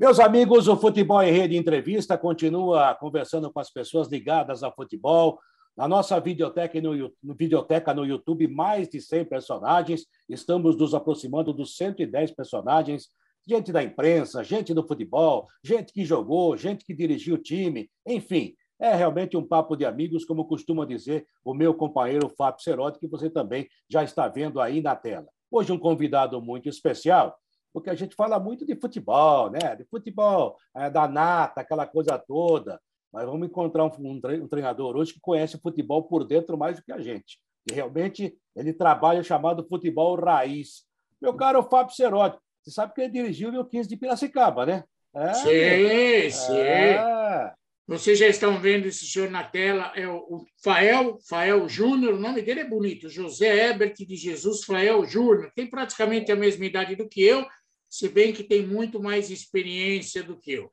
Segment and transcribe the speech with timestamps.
[0.00, 5.38] Meus amigos, o Futebol em Rede Entrevista continua conversando com as pessoas ligadas ao futebol.
[5.76, 10.06] Na nossa videoteca no, videoteca no YouTube, mais de 100 personagens.
[10.26, 13.10] Estamos nos aproximando dos 110 personagens.
[13.46, 17.90] Gente da imprensa, gente do futebol, gente que jogou, gente que dirigiu o time.
[18.06, 22.98] Enfim, é realmente um papo de amigos, como costuma dizer o meu companheiro Fábio Serotti,
[22.98, 25.28] que você também já está vendo aí na tela.
[25.50, 27.36] Hoje, um convidado muito especial
[27.72, 29.76] porque a gente fala muito de futebol, né?
[29.76, 32.80] De futebol é, da nata, aquela coisa toda.
[33.12, 36.82] Mas vamos encontrar um, um treinador hoje que conhece o futebol por dentro mais do
[36.82, 37.38] que a gente.
[37.70, 40.84] E realmente ele trabalha chamado futebol raiz.
[41.20, 44.84] Meu caro Fábio Serotti, você sabe que ele dirigiu o 15 de Piracicaba, né?
[45.14, 46.56] É, sim, sim.
[46.56, 47.52] É.
[47.90, 52.40] Vocês já estão vendo esse senhor na tela, é o Fael, Fael Júnior, o nome
[52.40, 57.08] dele é bonito, José Ebert de Jesus Fael Júnior, tem praticamente a mesma idade do
[57.08, 57.44] que eu,
[57.90, 60.70] se bem que tem muito mais experiência do que eu.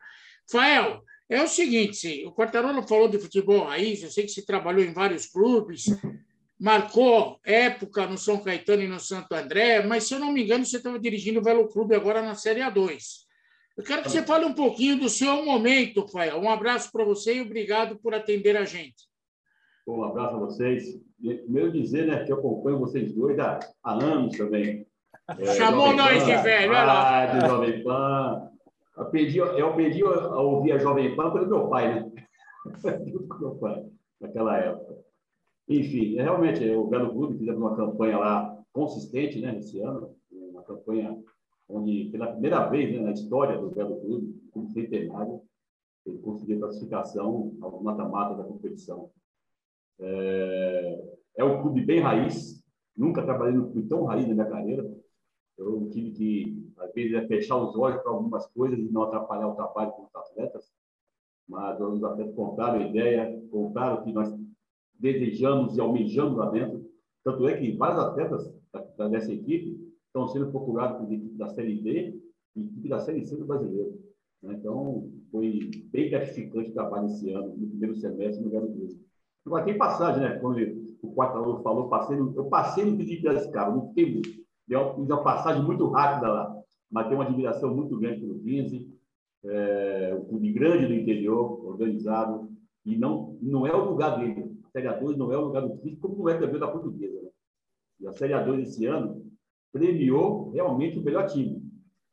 [0.50, 4.84] Fael, é o seguinte, o Quartarolo falou de futebol raiz, eu sei que você trabalhou
[4.84, 5.86] em vários clubes,
[6.58, 10.66] marcou época no São Caetano e no Santo André, mas, se eu não me engano,
[10.66, 13.28] você estava dirigindo o Velo Clube agora na Série A2.
[13.76, 16.40] Eu quero que você fale um pouquinho do seu momento, Fael.
[16.40, 19.06] Um abraço para você e obrigado por atender a gente.
[19.88, 21.00] Um abraço a vocês.
[21.20, 24.87] Primeiro dizer né, que eu acompanho vocês dois há, há anos também.
[25.40, 27.24] É, Chamou nós de velho, olha lá.
[27.24, 28.50] Ah, Jovem Pan.
[28.98, 32.12] Eu pedi, eu pedi a ouvir a Jovem Pan pelo meu pai, né?
[33.40, 33.86] Meu pai,
[34.20, 34.98] naquela época.
[35.70, 40.16] Enfim, é, realmente, o Belo Clube fizemos uma campanha lá consistente, né, esse ano.
[40.32, 41.18] Uma campanha
[41.70, 45.42] onde, pela primeira vez né, na história do Belo Clube, como centenário,
[46.06, 49.10] ele conseguiu classificação ao mata-mata da competição.
[50.00, 52.64] É, é um clube bem raiz,
[52.96, 54.90] nunca trabalhei num clube tão raiz na minha carreira.
[55.58, 59.48] Eu tive que, às vezes, é fechar os olhos para algumas coisas e não atrapalhar
[59.48, 60.72] o trabalho com os atletas.
[61.48, 64.34] Mas os atletas contaram a ideia, contaram o que nós
[65.00, 66.86] desejamos e almejamos lá dentro.
[67.24, 68.54] Tanto é que vários atletas
[69.10, 72.20] dessa equipe estão sendo procurados por equipe da Série D
[72.56, 74.00] e equipe da Série C do brasileiro.
[74.42, 74.56] Né?
[74.56, 75.60] Então, foi
[75.92, 79.00] bem gratificante o trabalho esse ano, no primeiro semestre no Galo Grande.
[79.46, 80.38] Agora, tem passagem, né?
[80.40, 80.60] Quando
[81.02, 84.47] o quarto falou, passei eu passei no Felipe Piracicaba, não fiquei muito.
[84.68, 86.62] Deu uma passagem muito rápida lá,
[86.92, 88.98] mas tem uma admiração muito grande pelo 15,
[89.46, 92.50] é, um clube grande do interior, organizado,
[92.86, 94.58] e não, não é o lugar dele.
[94.66, 97.22] A Série A2 não é o lugar do 15, como não é também da portuguesa.
[97.22, 97.30] Né?
[98.02, 99.26] E a Série A2 esse ano
[99.72, 101.62] premiou realmente o melhor time.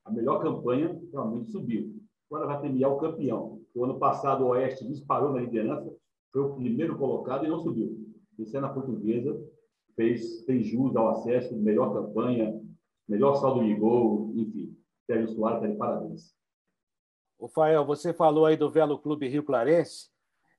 [0.05, 1.95] A melhor campanha realmente subiu.
[2.31, 3.61] Agora vai premiar o campeão.
[3.75, 5.93] O ano passado o Oeste disparou na liderança,
[6.33, 7.97] foi o primeiro colocado e não subiu.
[8.39, 9.41] Esse ano a portuguesa
[9.95, 12.61] fez, fez jus ao acesso, melhor campanha,
[13.09, 14.77] melhor saldo de gol, enfim.
[15.07, 16.35] Sérgio Soares está de parabéns.
[17.39, 20.09] O Fael, você falou aí do Velo Clube Rio Clarense,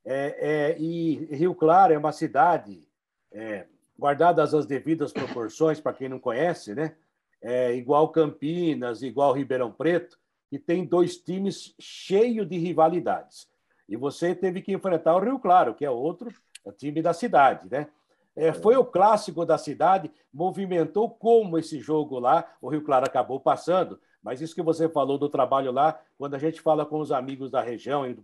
[0.04, 2.88] é, é, e Rio Claro é uma cidade,
[3.32, 3.66] é,
[3.98, 6.96] guardadas as devidas proporções, para quem não conhece, né?
[7.42, 10.18] É, igual Campinas, igual Ribeirão Preto,
[10.50, 13.50] que tem dois times cheios de rivalidades.
[13.90, 16.32] E você teve que enfrentar o Rio Claro, que é outro
[16.78, 17.88] time da cidade, né?
[18.36, 23.40] É, foi o clássico da cidade, movimentou como esse jogo lá, o Rio Claro acabou
[23.40, 27.12] passando, mas isso que você falou do trabalho lá, quando a gente fala com os
[27.12, 28.18] amigos da região e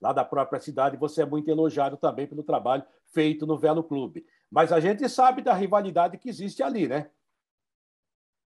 [0.00, 4.26] lá da própria cidade, você é muito elogiado também pelo trabalho feito no Velo Clube.
[4.50, 7.08] Mas a gente sabe da rivalidade que existe ali, né?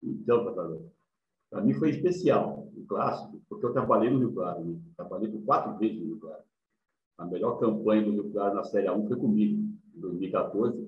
[0.03, 0.55] Então,
[1.51, 4.79] para mim foi especial, o clássico, porque eu trabalhei no Rio Claro, né?
[4.97, 6.43] trabalhei por quatro vezes no Rio Claro.
[7.19, 9.61] A melhor campanha do Rio Claro na Série 1 foi comigo,
[9.95, 10.84] em 2014.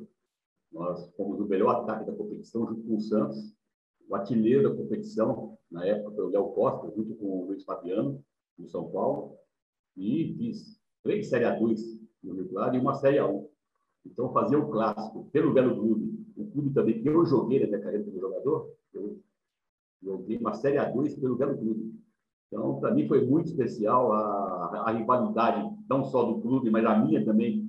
[0.72, 3.54] Nós fomos o melhor ataque da competição junto com o Santos,
[4.09, 8.22] o artilheiro da competição, na época foi o Léo Costa, junto com o Luiz Fabiano,
[8.59, 9.37] do São Paulo,
[9.97, 11.81] e fiz três Série A2
[12.22, 13.47] no Rio Claro e uma Série A1.
[14.04, 17.80] Então, fazia o clássico pelo Belo Clube, o clube também que eu joguei na minha
[17.80, 19.21] carreira como jogador, eu
[20.03, 21.97] joguei uma Série A2 pelo Belo Clube.
[22.47, 26.97] Então, para mim foi muito especial a, a, rivalidade, não só do clube, mas a
[26.97, 27.66] minha também,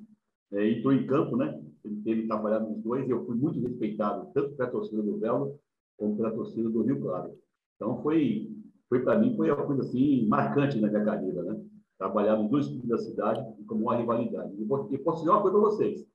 [0.54, 1.60] é, entrou em campo, né?
[1.84, 5.60] Ele teve trabalhado nos dois e eu fui muito respeitado, tanto pela torcida do Belo
[5.98, 7.38] como pela torcida do Rio Claro.
[7.76, 8.52] Então, foi,
[8.90, 11.62] foi para mim, foi uma coisa assim, marcante na minha carreira, né?
[11.98, 14.54] Trabalhar nos dois clubes da cidade como uma rivalidade.
[14.60, 14.66] E
[15.00, 16.08] posso dizer uma coisa para vocês: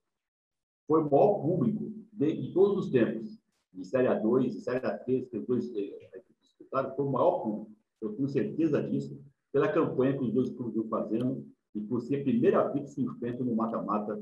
[0.87, 3.37] foi o maior público de, de todos os tempos,
[3.73, 7.71] de Série A2, de Série A3, que os dois equipes disputaram, foi o maior público.
[8.01, 9.19] Eu tenho certeza disso,
[9.51, 12.91] pela campanha que os dois clubes estão fazendo e por ser a primeira vez que
[12.91, 14.21] se enfrentam no mata-mata,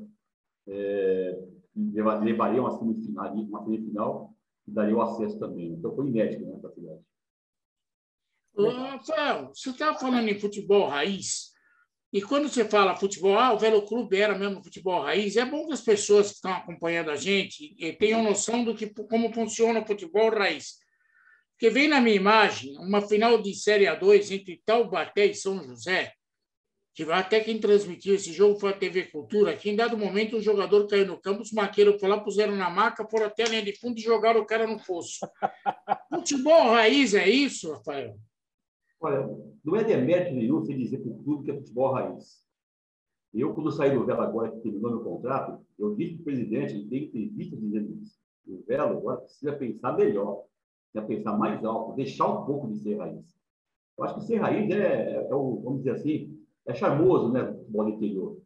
[0.68, 1.44] é,
[1.76, 4.34] levaria uma semifinal, uma semifinal
[4.68, 5.74] e daria o acesso também.
[5.74, 7.02] Então foi inédito né, para a cidade.
[8.58, 11.52] Rafael, você estava falando em futebol raiz,
[12.14, 15.66] e quando você fala futebol, ah, o Velo Clube era mesmo futebol raiz, é bom
[15.66, 19.88] que as pessoas que estão acompanhando a gente tenham noção do que como funciona o
[19.88, 20.76] futebol raiz.
[21.52, 26.12] Porque vem na minha imagem uma final de Série A2 entre Taubaté e São José,
[27.12, 30.88] até quem transmitiu esse jogo foi a TV Cultura, que em dado momento um jogador
[30.88, 33.80] caiu no campo, os maqueiros foram lá, puseram na maca, foram até a linha de
[33.80, 35.20] fundo e jogaram o cara no fosso.
[36.14, 38.18] Futebol raiz é isso, Rafael?
[39.00, 39.28] Olha,
[39.64, 42.42] não é demérito nenhum você dizer por tudo que é futebol raiz.
[43.34, 46.74] Eu, quando saí do Velo agora, que terminou meu contrato, eu disse para o presidente,
[46.74, 48.20] ele tem entrevista dizendo isso.
[48.46, 50.44] O Velo agora precisa pensar melhor,
[50.92, 53.26] precisa pensar mais alto, deixar um pouco de ser raiz.
[53.98, 56.31] Eu acho que ser raiz é, é, é o, vamos dizer assim,
[56.68, 57.42] é charmoso, né,
[57.74, 58.38] o interior.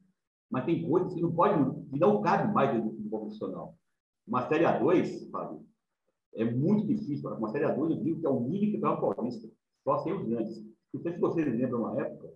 [0.49, 3.75] Mas tem coisas que não pode, que não cabe mais do futebol profissional.
[4.27, 5.65] Uma Série A2, Fábio,
[6.35, 7.29] é muito difícil.
[7.33, 9.47] Uma Série A2, eu digo que é o mini campeão paulista.
[9.83, 10.63] Só sem os grandes.
[10.93, 12.31] Não sei se vocês lembram uma época,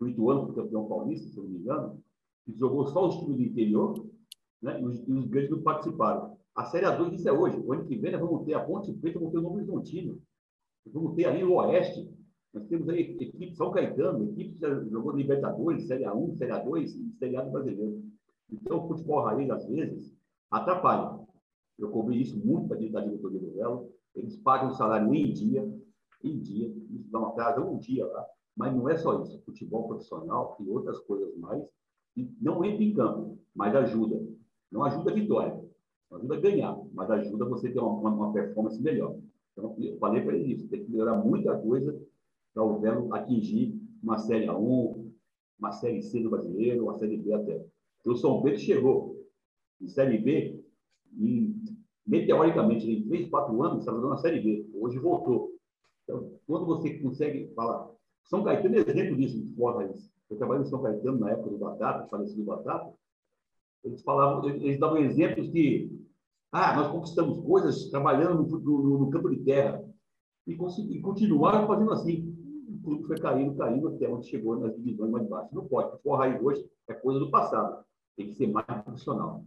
[0.00, 2.02] o Ituano foi campeão paulista, se eu não me engano,
[2.44, 4.06] que jogou só os times do interior,
[4.62, 6.36] né, e os, e os grandes não participaram.
[6.54, 7.58] A Série A2, isso é hoje.
[7.58, 10.20] O ano que vem, nós vamos ter a Ponte Preta, vamos ter o Novo Horizontino.
[10.86, 12.10] Vamos ter ali o Oeste,
[12.52, 16.86] nós temos aí equipe São Caetano, equipe que já jogou Libertadores, Série A1, Série A2
[16.86, 18.02] e Série A do Brasileiro.
[18.50, 20.14] Então, o futebol raiz, às vezes,
[20.50, 21.18] atrapalha.
[21.78, 23.92] Eu cobri isso muito da diretoria do Velo.
[24.14, 25.70] Eles pagam o salário em dia,
[26.24, 28.26] em dia, isso dá uma casa um dia lá.
[28.56, 29.40] Mas não é só isso.
[29.44, 31.62] Futebol profissional e outras coisas mais,
[32.14, 34.20] que não entra em campo, mas ajuda.
[34.72, 35.64] Não ajuda a vitória,
[36.10, 39.16] não ajuda a ganhar, mas ajuda você a ter uma, uma performance melhor.
[39.52, 41.98] Então, eu falei para ele isso, tem que melhorar muita coisa
[42.54, 45.10] para o Velo atingir uma Série A1,
[45.58, 47.64] uma Série C do brasileiro, uma Série B até.
[48.00, 49.16] Então, o São Pedro chegou
[49.80, 50.62] em Série B
[51.16, 51.54] e,
[52.06, 54.68] meteoricamente, em 3, 4 anos, estava dando a Série B.
[54.74, 55.52] Hoje voltou.
[56.04, 57.90] Então, quando você consegue falar...
[58.24, 60.10] São Caetano é exemplo disso, de fora isso.
[60.28, 62.92] Eu trabalhei em São Caetano na época do Batata, falecido Batata.
[63.82, 65.90] Eles falavam, eles davam exemplos de
[66.52, 69.84] ah, nós conquistamos coisas trabalhando no, no, no campo de terra
[70.46, 72.27] e, e continuaram fazendo assim
[72.82, 75.52] clube foi caindo, caindo até onde chegou nas divisões mais baixas.
[75.52, 75.98] Não pode.
[76.04, 77.84] O raiz hoje é coisa do passado.
[78.16, 79.44] Tem que ser mais profissional.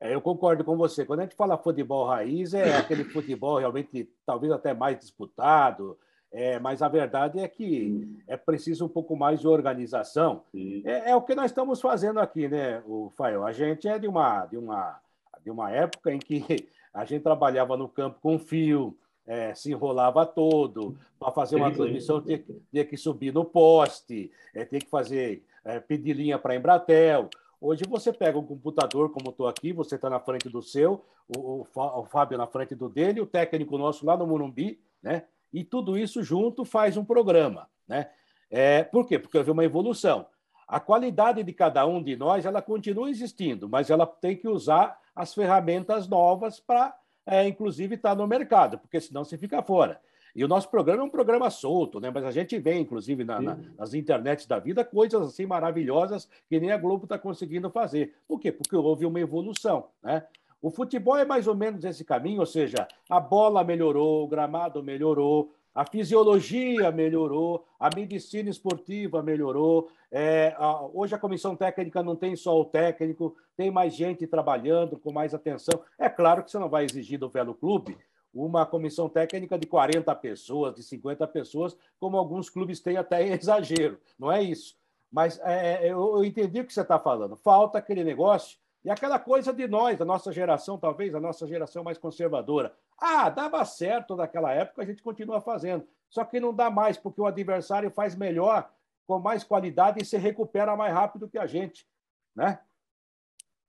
[0.00, 1.04] É, eu concordo com você.
[1.04, 5.96] Quando a gente fala futebol raiz, é aquele futebol realmente, talvez até mais disputado,
[6.32, 10.44] é, mas a verdade é que é preciso um pouco mais de organização.
[10.84, 13.44] É, é, o que nós estamos fazendo aqui, né, o Fael?
[13.44, 14.98] A gente é de uma, de, uma,
[15.44, 16.42] de uma época em que
[16.92, 20.96] a gente trabalhava no campo com fio, é, se enrolava todo.
[21.18, 25.78] Para fazer uma transmissão, tinha, tinha, que subir no poste, é, tinha que fazer, é,
[25.78, 27.30] pedir linha para a Embratel.
[27.60, 31.64] Hoje você pega um computador, como estou aqui, você está na frente do seu, o,
[31.76, 35.24] o, Fábio na frente do dele, o técnico nosso lá no Morumbi, né?
[35.52, 38.10] E tudo isso junto faz um programa, né?
[38.50, 39.18] É, por quê?
[39.18, 40.26] Porque houve uma evolução.
[40.66, 44.98] A qualidade de cada um de nós, ela continua existindo, mas ela tem que usar
[45.14, 46.96] as ferramentas novas para
[47.26, 50.00] é, inclusive, estar tá no mercado, porque senão você fica fora.
[50.34, 52.10] E o nosso programa é um programa solto, né?
[52.12, 56.58] mas a gente vê, inclusive, na, na, nas internets da vida, coisas assim maravilhosas que
[56.58, 58.14] nem a Globo está conseguindo fazer.
[58.26, 58.50] Por quê?
[58.50, 59.88] Porque houve uma evolução.
[60.02, 60.24] Né?
[60.60, 64.82] O futebol é mais ou menos esse caminho, ou seja, a bola melhorou, o gramado
[64.82, 69.90] melhorou, a fisiologia melhorou, a medicina esportiva melhorou.
[70.10, 74.98] É, a, hoje a comissão técnica não tem só o técnico, tem mais gente trabalhando
[74.98, 75.82] com mais atenção.
[75.98, 77.96] É claro que você não vai exigir do Velo Clube
[78.34, 83.98] uma comissão técnica de 40 pessoas, de 50 pessoas, como alguns clubes têm até exagero.
[84.18, 84.76] Não é isso.
[85.10, 87.36] Mas é, é eu, eu entendi o que você está falando.
[87.36, 91.84] Falta aquele negócio e aquela coisa de nós, da nossa geração, talvez a nossa geração
[91.84, 92.74] mais conservadora.
[92.98, 95.86] Ah, dava certo naquela época, a gente continua fazendo.
[96.08, 98.72] Só que não dá mais, porque o adversário faz melhor,
[99.06, 101.86] com mais qualidade e se recupera mais rápido que a gente.
[102.34, 102.58] Né?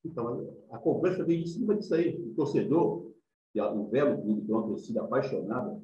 [0.04, 2.20] Então, a cobrança vem de cima disso aí.
[2.20, 3.12] O torcedor,
[3.52, 5.80] que é um velho clube, que é uma torcida apaixonada,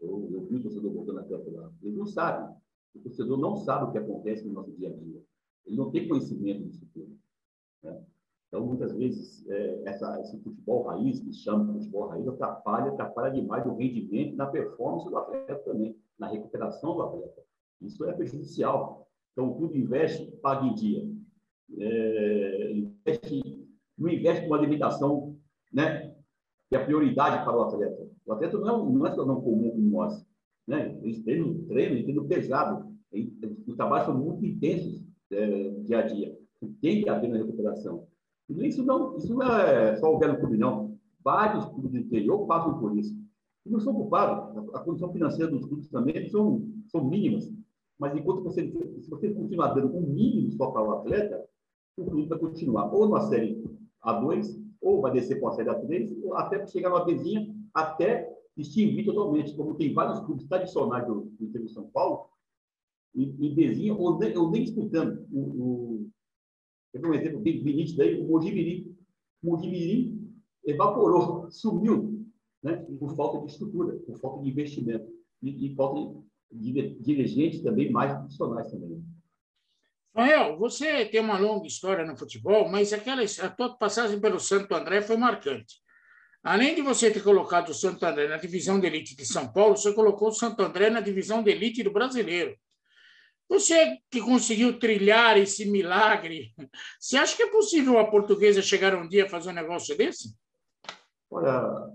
[0.00, 2.54] eu, eu vi o torcedor botando a campo lá, ele não sabe.
[2.94, 5.22] O torcedor não sabe o que acontece no nosso dia a dia.
[5.66, 7.18] Ele não tem conhecimento disso tudo.
[7.82, 8.04] Né?
[8.50, 13.64] Então, muitas vezes, é, essa, esse futebol raiz, que chama futebol raiz, atrapalha, atrapalha demais
[13.64, 17.42] o rendimento na performance do atleta também, na recuperação do atleta.
[17.80, 19.06] Isso é prejudicial.
[19.32, 21.08] Então, o clube investe, paga em dia.
[21.78, 25.36] É, investe, não investe uma limitação,
[25.72, 26.12] né,
[26.68, 28.08] que é a prioridade para o atleta.
[28.26, 30.26] O atleta não é, não é comum como nós.
[30.66, 30.98] Né?
[31.02, 32.90] Eles treinam, treinam, eles treinam pesado.
[33.66, 36.36] Os trabalhos são muito intensos é, dia a dia.
[36.80, 38.09] Tem que haver na recuperação.
[38.58, 40.98] Isso não, isso não é só o Velho Clube, não.
[41.22, 43.14] Vários clubes do interior passam por isso.
[43.64, 44.56] E não são culpados.
[44.74, 47.50] A condição financeira dos clubes também são, são mínimas.
[47.98, 48.66] Mas enquanto você,
[49.00, 51.44] se você continuar dando um mínimo só para o atleta,
[51.96, 53.62] o clube vai continuar ou na série
[54.04, 59.04] A2, ou vai descer para a série A3, ou até chegar numa vizinha, até extinguir
[59.04, 62.30] totalmente, como tem vários clubes tradicionais do, do interior de São Paulo,
[63.14, 65.26] e, e desenha, ou ou nem disputando.
[65.32, 66.08] O,
[66.92, 68.96] eu um exemplo bem nítido daí, o Mojimirim.
[69.42, 70.32] O Mojimirim
[70.64, 72.26] evaporou, sumiu,
[72.62, 72.76] né?
[72.98, 75.08] por falta de estrutura, por falta de investimento
[75.42, 76.20] e, e falta
[76.52, 79.02] de dirigentes também mais profissionais também.
[80.14, 84.74] Rafael, você tem uma longa história no futebol, mas aquela a tua passagem pelo Santo
[84.74, 85.76] André foi marcante.
[86.42, 89.76] Além de você ter colocado o Santo André na divisão de elite de São Paulo,
[89.76, 92.56] você colocou o Santo André na divisão de elite do brasileiro.
[93.50, 96.54] Você que conseguiu trilhar esse milagre,
[97.00, 100.32] você acha que é possível a portuguesa chegar um dia a fazer um negócio desse?
[101.28, 101.90] Olha,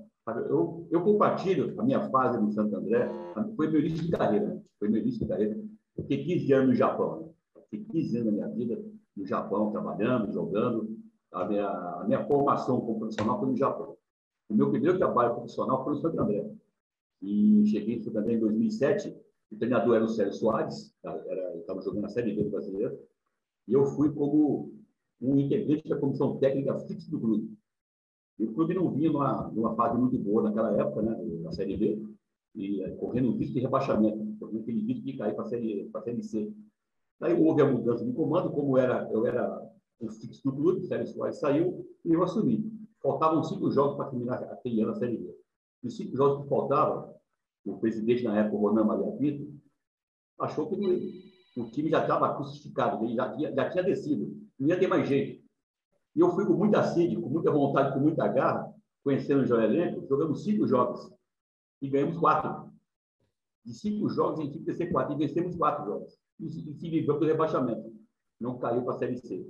[0.49, 3.09] eu, eu compartilho a minha fase no Santo André,
[3.55, 5.57] foi meu início de carreira, foi meu início de carreira.
[5.97, 7.33] Eu fiquei 15 anos no Japão,
[7.69, 8.85] fiquei 15 anos da minha vida
[9.15, 10.93] no Japão, trabalhando, jogando.
[11.31, 13.95] A minha, a minha formação como profissional foi no Japão.
[14.49, 16.45] O meu primeiro trabalho profissional foi no Santo André.
[17.21, 20.93] E cheguei no Santo André em 2007 o treinador era o Sérgio Soares,
[21.65, 22.97] estava jogando a Série B do Brasileiro,
[23.67, 24.73] e eu fui como
[25.21, 27.57] um integrante da comissão técnica fixa do clube.
[28.37, 31.77] E o clube não vinha numa, numa fase muito boa naquela época, né, na Série
[31.77, 32.01] B,
[32.53, 35.89] e eh, correndo um risco de rebaixamento, correndo aquele risco de cair para a série,
[35.93, 36.53] a série C.
[37.19, 39.61] Daí houve a mudança de comando, como era, eu era
[39.99, 42.71] o fixo do clube, o Sérgio Soares saiu e eu assumi.
[43.01, 45.35] Faltavam cinco jogos para terminar aquele ano a Série B.
[45.83, 47.13] Os cinco jogos que faltavam,
[47.65, 49.53] o presidente na época, o Ronan Maria Pinto,
[50.39, 50.75] achou que
[51.55, 55.43] o time já estava crucificado, já tinha, já tinha descido, não ia ter mais jeito.
[56.15, 59.61] E eu fui com muita sede, com muita vontade, com muita garra, conhecendo o João
[59.61, 61.11] Elenco, jogamos cinco jogos
[61.81, 62.73] e ganhamos quatro.
[63.63, 66.17] De cinco jogos, a gente descer quatro, e vencemos quatro jogos.
[66.39, 67.93] E, se livrou do rebaixamento.
[68.39, 69.45] Não caiu para a Série C.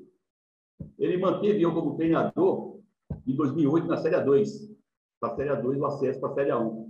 [0.97, 2.79] Ele manteve eu como treinador
[3.25, 4.47] em 2008 na Série A2.
[5.19, 6.84] Para a Série A2, o acesso para a Série A1.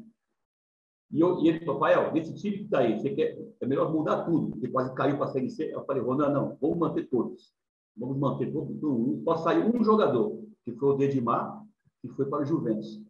[1.12, 4.24] E, eu, e ele Rafael, nesse time que está aí, você quer, é melhor mudar
[4.25, 5.74] tudo, porque quase caiu para a Série C.
[5.74, 7.53] Eu falei, Ronan, não, vamos manter todos.
[7.95, 8.81] Vamos manter todos.
[8.83, 11.63] Um, só saiu um jogador, que foi o Dedimar,
[12.01, 13.01] que foi para o Juventus.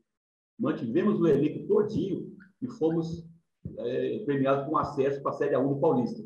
[0.60, 3.26] Mantivemos o elenco todinho e fomos
[3.78, 6.24] é, premiados com acesso para a Série A1 do Paulista.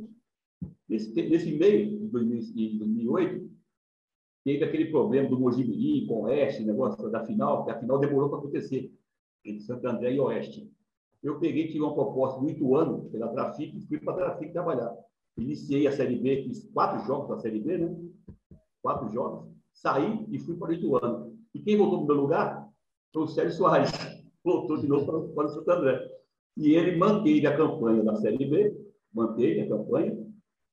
[0.87, 3.49] Nesse, nesse meio, de 2008,
[4.43, 8.29] teve aquele problema do Mojimirim com o Oeste, negócio da final, que a final demorou
[8.29, 8.91] para acontecer,
[9.45, 10.69] entre Santo André e Oeste
[11.21, 14.93] eu peguei, tive uma proposta do Ituano, pela Trafic, e fui para a Trafic trabalhar.
[15.37, 17.95] Iniciei a Série B, fiz quatro jogos da Série B, né?
[18.81, 19.49] Quatro jogos.
[19.73, 21.37] Saí e fui para o Ituano.
[21.53, 22.69] E quem voltou para o meu lugar
[23.13, 23.91] foi o Sérgio Soares.
[24.41, 25.99] Voltou de novo para, para o Santo André.
[26.55, 28.73] E ele manteve a campanha da Série B,
[29.13, 30.17] manteve a campanha,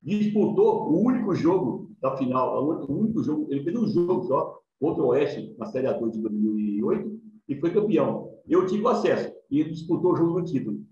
[0.01, 5.03] disputou o único jogo da final, o único jogo, ele fez um jogo só contra
[5.03, 8.33] o Oeste na Série A2 de 2008 e foi campeão.
[8.47, 10.85] Eu tive acesso e disputou o jogo do título.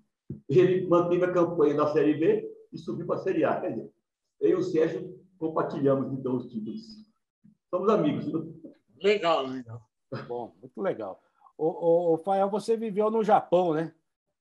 [0.48, 3.60] Ele manteve a campanha da Série B e subiu para a Série A.
[3.60, 3.90] Quer dizer,
[4.40, 6.80] eu e o Sérgio compartilhamos então os títulos.
[7.70, 8.32] Somos amigos.
[8.32, 8.72] Né?
[9.02, 9.82] Legal, legal.
[10.28, 11.20] Bom, muito legal.
[11.56, 13.92] O, o, Fael, você viveu no Japão, né?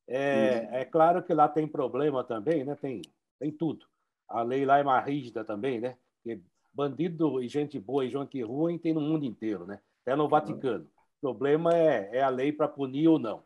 [0.08, 2.76] É, é, claro que lá tem problema também, né?
[2.76, 3.02] Tem,
[3.40, 3.86] tem tudo.
[4.28, 5.98] A lei lá é mais rígida também, né?
[6.24, 6.42] Porque
[6.74, 9.80] bandido e gente boa e gente ruim tem no mundo inteiro, né?
[10.02, 10.86] Até no Vaticano.
[11.18, 13.44] O problema é, é a lei para punir ou não.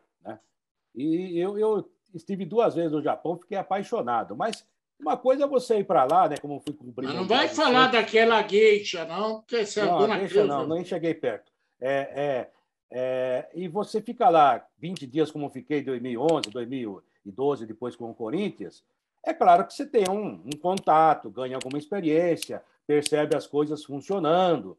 [0.98, 4.36] E eu, eu estive duas vezes no Japão, fiquei apaixonado.
[4.36, 4.66] Mas
[5.00, 6.38] uma coisa é você ir para lá, né?
[6.38, 6.76] Como fui.
[6.96, 11.14] Mas não vai falar daquela geisha, não, porque você é não, geisha, não, nem cheguei
[11.14, 11.52] perto.
[11.80, 12.50] É, é,
[12.90, 18.16] é, e você fica lá 20 dias, como fiquei em 2011, 2012, depois com o
[18.16, 18.84] Corinthians.
[19.24, 24.76] É claro que você tem um, um contato, ganha alguma experiência, percebe as coisas funcionando.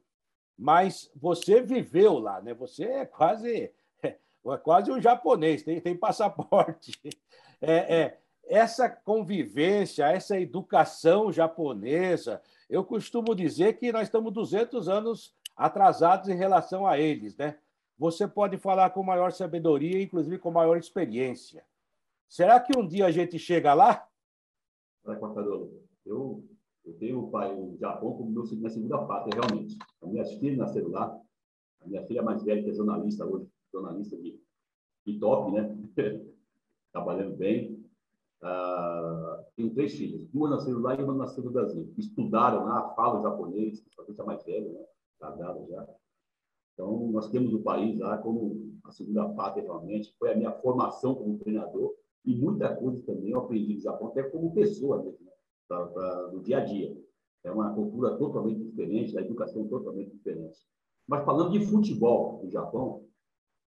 [0.58, 2.52] Mas você viveu lá, né?
[2.54, 3.70] Você é quase
[4.62, 6.92] quase um japonês, tem, tem passaporte.
[7.60, 12.40] É, é, essa convivência, essa educação japonesa,
[12.70, 17.58] eu costumo dizer que nós estamos 200 anos atrasados em relação a eles, né?
[17.98, 21.64] Você pode falar com maior sabedoria, inclusive com maior experiência.
[22.28, 24.06] Será que um dia a gente chega lá?
[25.04, 25.68] Olha, contador,
[26.06, 26.44] eu,
[26.84, 29.76] eu tenho o pai, o Japão, como meu, minha segunda pátria, realmente.
[30.00, 31.20] As minhas filhas nasceram lá.
[31.82, 34.40] A minha filha mais velha, que é jornalista hoje, jornalista de,
[35.06, 35.76] de top, né?
[36.92, 37.84] Trabalhando bem.
[38.42, 41.92] Uh, tenho três filhas, duas nasceram lá e uma nasceu no Brasil.
[41.98, 44.84] Estudaram lá, falam japonês, gente é mais velha, né?
[45.68, 45.88] Já.
[46.72, 50.14] Então, nós temos o país lá como a segunda pátria, realmente.
[50.18, 51.94] Foi a minha formação como treinador
[52.24, 55.32] e muita coisa também eu aprendi no Japão, até como pessoa mesmo, né?
[55.66, 56.96] pra, pra, dia a dia.
[57.44, 60.58] É uma cultura totalmente diferente, a educação totalmente diferente.
[61.06, 63.04] Mas falando de futebol no Japão,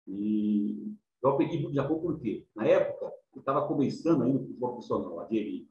[0.08, 0.94] e
[1.24, 2.46] eu aprendi muito Japão por quê?
[2.56, 5.68] Na época, eu estava começando ainda o futebol profissional, a DRI.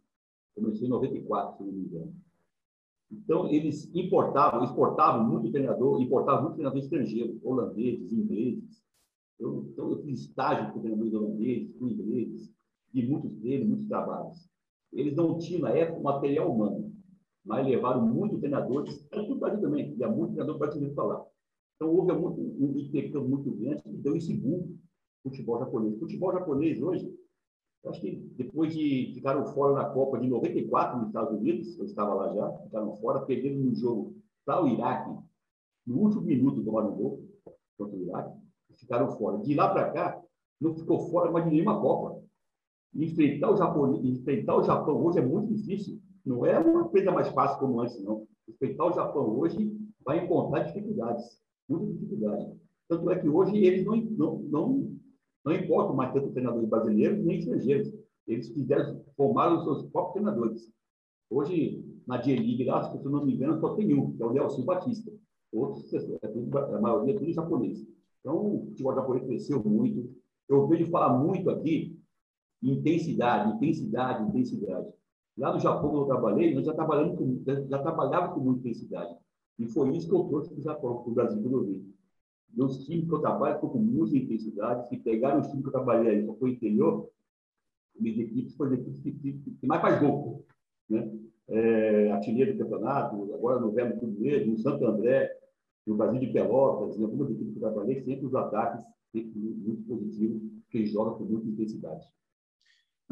[0.55, 2.15] Comecei em 94, se não me engano.
[3.11, 8.83] Então, eles importavam, exportavam muito treinador, importavam muito treinador estrangeiro, holandeses, ingleses.
[9.39, 12.51] Eu, então, eu fiz estágio com treinadores holandeses, com ingleses,
[12.95, 14.49] e muitos deles, muitos trabalhos.
[14.93, 16.93] Eles não tinham, na época, material humano,
[17.45, 21.27] mas levaram muitos treinadores, aqui no Brasil também, e há muito treinador brasileiro para lá.
[21.83, 24.77] Então, houve um intercâmbio muito grande que deu esse boom
[25.25, 25.97] futebol japonês.
[25.97, 27.13] O futebol japonês hoje,
[27.87, 32.15] acho que depois de ficaram fora da Copa de 94 nos Estados Unidos, eu estava
[32.15, 35.11] lá já, ficaram fora, perderam no jogo para o Iraque,
[35.85, 37.25] no último minuto tomaram um gol
[37.77, 38.39] contra o Iraque,
[38.77, 39.39] ficaram fora.
[39.39, 40.23] De lá para cá,
[40.61, 42.23] não ficou fora mais de nenhuma Copa.
[42.95, 46.01] enfrentar o, Japão, enfrentar o Japão hoje é muito difícil.
[46.25, 48.25] Não é uma coisa mais fácil como antes, não.
[48.49, 52.53] Enfrentar o Japão hoje vai encontrar dificuldades, muita dificuldade.
[52.89, 54.93] Tanto é que hoje eles não, não, não
[55.45, 57.93] não importam mais tanto treinadores brasileiros nem estrangeiros.
[58.27, 60.73] Eles fizeram, formaram os seus próprios treinadores.
[61.29, 64.33] Hoje, na J-League, lá, se eu não me engano, só tem um, que é o
[64.33, 65.13] Nelson Batista.
[65.53, 67.85] Outros, é tudo, a maioria é tudo japonês.
[68.21, 70.15] Então, o futebol japonês cresceu muito.
[70.49, 71.99] Eu vejo falar muito aqui
[72.63, 74.89] intensidade, intensidade, intensidade.
[75.37, 79.17] Lá no Japão, quando eu trabalhei, nós já, trabalhamos com, já trabalhávamos com muita intensidade.
[79.59, 81.93] E foi isso que eu trouxe para o Japão, para o Brasil, quando eu vim
[82.55, 84.89] nos times que eu trabalho, estou com muita intensidade.
[84.89, 87.09] Se pegar os times que eu trabalhei aí, só foi interior,
[87.99, 90.45] minhas equipes foram as equipes que, que, que, mais faz gol.
[90.89, 91.11] Né?
[91.49, 95.31] É, do campeonato, agora no Verbo Tudo Mesmo, no Santo André,
[95.87, 99.83] no Brasil de Pelotas, em algumas equipes que eu trabalhei, sempre os ataques sempre muito
[99.83, 102.07] positivos, que joga com muita intensidade.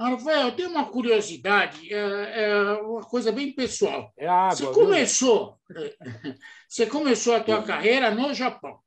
[0.03, 4.13] Rafael, eu tenho uma curiosidade, é, é, uma coisa bem pessoal.
[4.17, 5.59] É água, você começou,
[6.69, 8.79] você começou a tua carreira no Japão.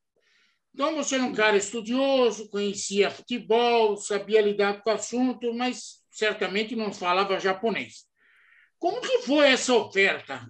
[0.73, 6.75] Então, você era um cara estudioso, conhecia futebol, sabia lidar com o assunto, mas certamente
[6.75, 8.05] não falava japonês.
[8.79, 10.49] Como que foi essa oferta?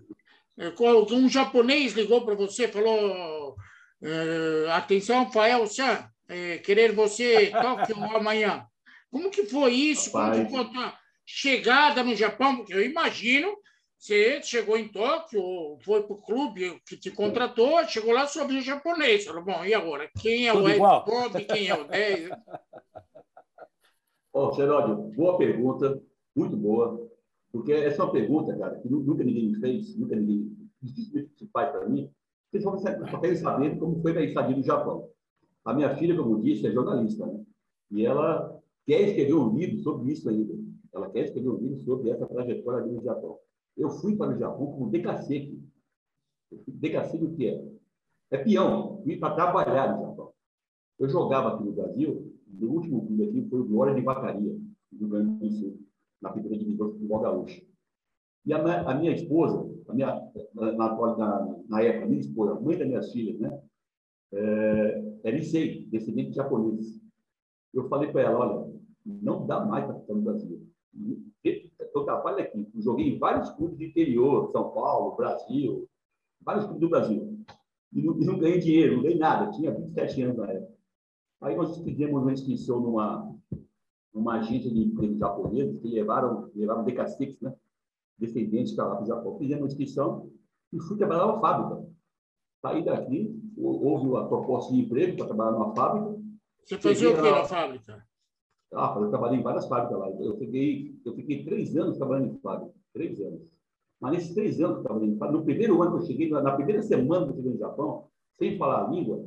[0.58, 0.72] É,
[1.12, 3.56] um japonês ligou para você falou:
[4.02, 8.66] é, atenção, Fael San, é, querer você Tóquio amanhã.
[9.14, 10.12] Como que foi isso?
[10.12, 12.58] Como que foi a chegada no Japão?
[12.58, 13.56] Porque eu imagino
[14.00, 18.62] você chegou em Tóquio, foi para o clube que te contratou, chegou lá sobre o
[18.62, 19.24] japonês.
[19.24, 20.10] Falou, bom, e agora?
[20.20, 21.46] Quem é Tudo o Ed Bob?
[21.46, 22.30] Quem é o 10?
[24.34, 26.04] Ó, oh, boa pergunta,
[26.36, 27.10] muito boa.
[27.50, 31.48] Porque essa é uma pergunta, cara, que nunca ninguém me fez, nunca ninguém dificilmente se
[31.48, 32.12] faz para mim.
[32.52, 35.08] Vocês só querem saber como foi minha estadia no Japão.
[35.64, 37.42] A minha filha, como disse, é jornalista, né?
[37.90, 40.54] E ela quer escrever um livro sobre isso ainda.
[40.94, 43.40] Ela quer escrever um livro sobre essa trajetória ali no Japão.
[43.76, 45.62] Eu fui para o Japão como decaceque.
[46.68, 47.66] Decaceque o que é?
[48.32, 49.02] É peão.
[49.04, 50.34] Fui para trabalhar no Japão.
[51.00, 54.54] Eu jogava aqui no Brasil, no último clube aqui foi o Glória de Vacaria,
[54.92, 55.80] do Rio Grande do Sul,
[56.22, 57.66] na primeira divisão do futebol gaúcho.
[58.46, 62.60] E a, a, minha esposa, a minha, na, na, na, época, a minha esposa, a
[62.60, 63.62] mãe das minhas filhas, né,
[64.34, 67.02] é, é descendente de japonês.
[67.74, 68.63] Eu falei para ela, olha,
[69.06, 70.74] não dá mais para ficar no Brasil
[71.94, 72.68] eu trabalho aqui.
[72.76, 75.88] joguei em vários clubes do interior, São Paulo, Brasil,
[76.42, 77.46] vários clubes do Brasil.
[77.92, 79.52] E não, e não ganhei dinheiro, não ganhei nada.
[79.52, 80.74] Tinha 27 anos na época.
[81.42, 83.36] Aí nós fizemos uma inscrição numa,
[84.14, 87.54] numa agência de emprego japonesa que levaram, levaram DK6, né?
[88.18, 89.38] Descendentes para lá para o Japão.
[89.38, 90.32] Fizemos uma inscrição
[90.72, 91.86] e fui trabalhar na fábrica.
[92.62, 96.22] Saí daqui, houve uma proposta de emprego para trabalhar numa fábrica.
[96.64, 98.08] Você fazia o que na fábrica?
[98.76, 100.10] Ah, eu trabalhei em várias fábricas lá.
[100.10, 102.74] Eu fiquei, eu fiquei três anos trabalhando em fábrica.
[102.94, 103.52] Três anos.
[104.00, 106.30] Mas nesses três anos que eu trabalhei em fábrica, no primeiro ano que eu cheguei,
[106.30, 109.26] na primeira semana que eu cheguei no Japão, sem falar a língua,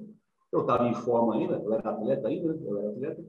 [0.52, 2.60] eu estava em forma ainda, eu era atleta ainda, né?
[2.64, 3.24] eu era atleta,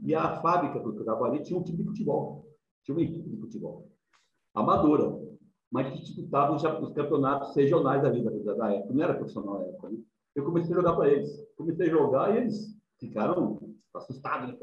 [0.00, 2.44] e a fábrica que eu trabalhei tinha um time de futebol.
[2.84, 3.88] Tinha uma equipe de futebol.
[4.54, 5.16] Amadora.
[5.70, 8.92] Mas que disputava os, os campeonatos regionais da, da, época.
[8.92, 9.90] Não era profissional na época.
[9.90, 9.98] Né?
[10.34, 11.30] Eu comecei a jogar para eles.
[11.56, 13.58] Comecei a jogar e eles ficaram
[13.94, 14.50] assustados.
[14.50, 14.56] Né?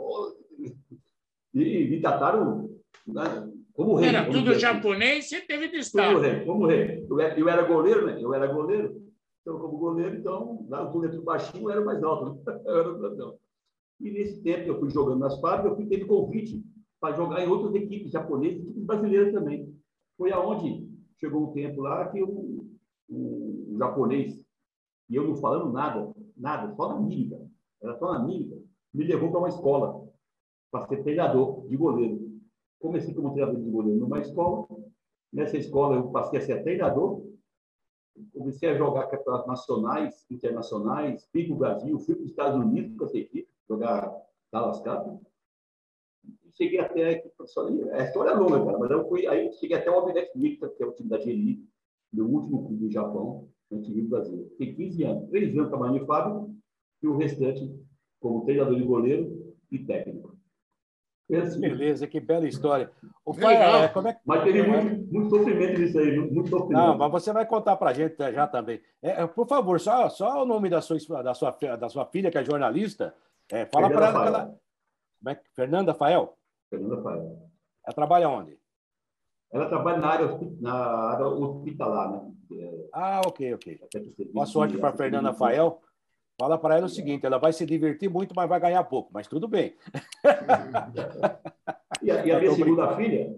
[1.54, 2.70] e me trataram
[3.06, 4.10] né, como rei.
[4.10, 4.60] Era tudo assim.
[4.60, 6.14] japonês, você teve destaque.
[6.14, 7.06] Como rei, como rei.
[7.10, 8.18] Eu, eu era goleiro, né?
[8.22, 9.02] Eu era goleiro.
[9.42, 12.34] Então, como goleiro, então, lá o goleiro baixinho era mais alto.
[12.34, 12.62] Né?
[12.66, 13.38] Eu era grandão.
[14.00, 16.64] E nesse tempo que eu fui jogando nas fábricas, eu fui teve convite
[17.02, 19.76] para jogar em outras equipes japonesas, equipes brasileiras também.
[20.18, 22.66] Foi aonde chegou um tempo lá que o,
[23.10, 24.40] o, o japonês
[25.10, 27.38] e eu não falando nada, nada, só na mímica,
[27.82, 28.58] era só na mímica,
[28.94, 30.08] me levou para uma escola
[30.72, 32.40] para ser treinador de goleiro.
[32.80, 34.68] Comecei como treinador de goleiro numa escola,
[35.32, 37.26] nessa escola eu passei a ser treinador,
[38.34, 42.98] comecei a jogar campeonatos nacionais, internacionais, fui para o Brasil, fui para os Estados Unidos
[42.98, 44.14] com essa equipe, jogar
[44.52, 45.22] Dallas Cup,
[46.52, 47.94] cheguei até a equipe profissional.
[47.94, 50.84] A história é longa, cara, mas eu fui, aí cheguei até o Albinex Victor, que
[50.84, 51.64] é o time da GLI,
[52.12, 54.48] meu último clube do Japão, antes do Brasil.
[54.58, 56.59] Fiquei 15 anos, 3 anos trabalhando em fábrica
[57.02, 57.70] e o restante
[58.20, 60.38] como treinador de goleiro e técnico.
[61.38, 61.62] Assim.
[61.62, 62.92] Beleza, que bela história.
[63.24, 64.20] O pai, é, como é...
[64.26, 66.72] Mas teve muito, muito sofrimento nisso aí, muito sofrimento.
[66.72, 68.82] Não, mas você vai contar para a gente já também.
[69.00, 72.32] É, é, por favor, só, só o nome da sua, da, sua, da sua filha,
[72.32, 73.14] que é jornalista.
[73.52, 74.28] É, fala para ela.
[74.28, 74.60] ela...
[75.28, 76.36] É Fernanda Fael?
[76.68, 77.50] Fernanda Fael.
[77.86, 78.58] Ela trabalha onde?
[79.52, 82.32] Ela trabalha na área, na área hospitalar, né?
[82.92, 83.80] Ah, ok, ok.
[84.34, 85.80] Boa sorte para Fernanda Fael.
[86.40, 89.12] Fala para ela o seguinte: ela vai se divertir muito, mas vai ganhar pouco.
[89.14, 89.76] Mas tudo bem.
[92.02, 93.36] e a, e a minha segunda filha,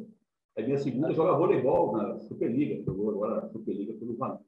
[0.55, 2.83] a minha segunda joga voleibol na Superliga.
[2.83, 4.45] Jogou agora na Superliga pelo Valência.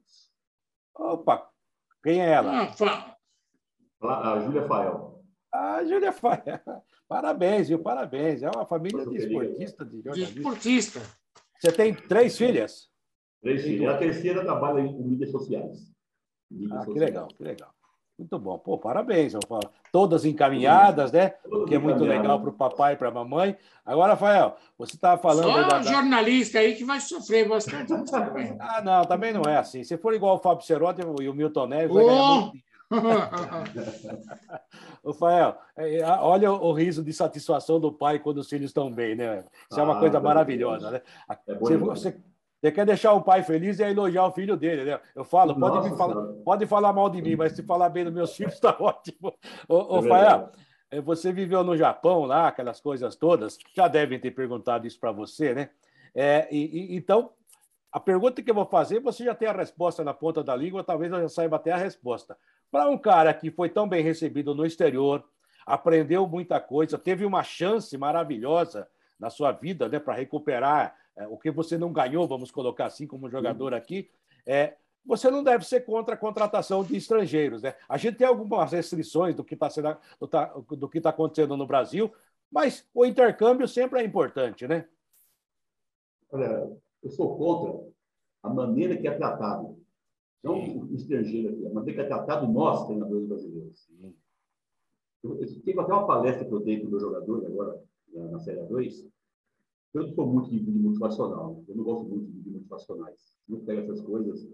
[0.94, 1.50] Opa!
[2.00, 2.68] Quem é ela?
[4.00, 5.24] Ah, a Júlia Fael.
[5.52, 6.60] A Júlia Fael.
[7.08, 7.80] Parabéns, viu?
[7.80, 8.42] Parabéns.
[8.44, 10.34] É uma família de esportistas, de jornalistas.
[10.34, 11.00] De esportista.
[11.58, 12.88] Você tem três filhas?
[13.42, 13.94] Três filhas.
[13.94, 15.92] A terceira trabalha em mídias sociais.
[16.48, 16.94] Mídias ah, sociais.
[16.94, 17.74] que legal, que legal.
[18.18, 18.58] Muito bom.
[18.58, 19.32] Pô, parabéns.
[19.90, 21.30] Todas encaminhadas, né?
[21.30, 23.56] Todas que é muito legal para o papai e para a mamãe.
[23.84, 25.52] Agora, Rafael, você estava falando.
[25.52, 27.92] Só da, jornalista aí que vai sofrer bastante.
[28.60, 29.82] ah, não, também não é assim.
[29.82, 32.64] Se for igual o Fábio Cerotti e o Milton Neves, vai ganhar muito
[35.04, 39.14] Rafael, é, é, olha o riso de satisfação do pai quando os filhos estão bem,
[39.14, 39.44] né?
[39.70, 41.02] Isso ah, é uma ah, coisa maravilhosa, né?
[41.28, 42.16] É você, você,
[42.64, 45.00] você, quer deixar o pai feliz e elogiar o filho dele, né?
[45.14, 48.12] Eu falo, pode, me falar, pode falar mal de mim, mas se falar bem dos
[48.12, 49.34] meus filhos, está ótimo.
[49.68, 50.50] Ô, ô é Rafael,
[51.04, 55.54] você viveu no Japão lá, aquelas coisas todas, já devem ter perguntado isso para você,
[55.54, 55.70] né?
[56.14, 57.32] É, e, e, então,
[57.92, 60.82] a pergunta que eu vou fazer, você já tem a resposta na ponta da língua,
[60.82, 62.36] talvez eu já saiba até a resposta.
[62.70, 65.22] Para um cara que foi tão bem recebido no exterior,
[65.66, 71.38] aprendeu muita coisa, teve uma chance maravilhosa na sua vida né, para recuperar é, o
[71.38, 74.10] que você não ganhou, vamos colocar assim como jogador aqui,
[74.46, 77.62] é, você não deve ser contra a contratação de estrangeiros.
[77.62, 77.74] Né?
[77.88, 79.68] A gente tem algumas restrições do que está
[80.18, 82.12] do, tá, do que tá acontecendo no Brasil,
[82.50, 84.88] mas o intercâmbio sempre é importante, né?
[86.30, 86.70] Olha,
[87.02, 87.86] eu sou contra
[88.42, 89.78] a maneira que é tratado
[90.44, 93.88] não o estrangeiro aqui, mas tem que tratado nós, treinadores brasileiros.
[95.22, 98.24] Eu, eu, teve até uma palestra que eu dei para o meu jogador agora, na,
[98.26, 99.06] na Série 2.
[99.94, 103.36] Eu não sou muito de vídeo motivacional, eu não gosto muito de vídeo motivacionais.
[103.48, 104.48] Não pego essas coisas.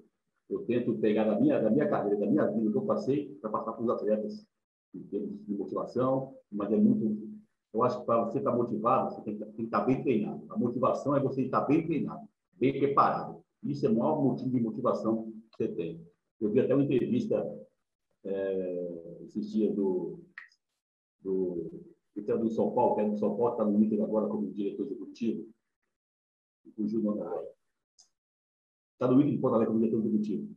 [0.50, 3.48] Eu tento pegar da minha, da minha carreira, da minha vida, que eu passei, para
[3.48, 4.46] passar para os atletas,
[4.94, 7.31] em termos de motivação, mas é muito.
[7.72, 10.44] Eu acho que para você estar motivado, você tem que, tem que estar bem treinado.
[10.50, 13.42] A motivação é você estar bem treinado, bem preparado.
[13.62, 16.05] Isso é o maior motivo de motivação você tem.
[16.40, 17.46] Eu vi até uma entrevista
[18.24, 20.20] é, esses dias do,
[21.22, 21.70] do,
[22.16, 24.87] do, do São Paulo, que é do São Paulo, está no Inter agora como diretor
[24.87, 25.49] executivo.
[26.77, 27.49] Fugiu o nome agora.
[28.92, 30.49] Está no Inter de Porto Alegre como diretor executivo.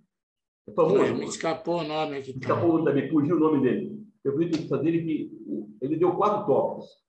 [0.67, 1.15] É famoso.
[1.15, 2.31] Me escapou o nome aqui.
[2.31, 4.03] Escapou o nome também, fugiu o nome dele.
[4.23, 7.03] Eu vi a entrevista dele que ele deu quatro tópicos.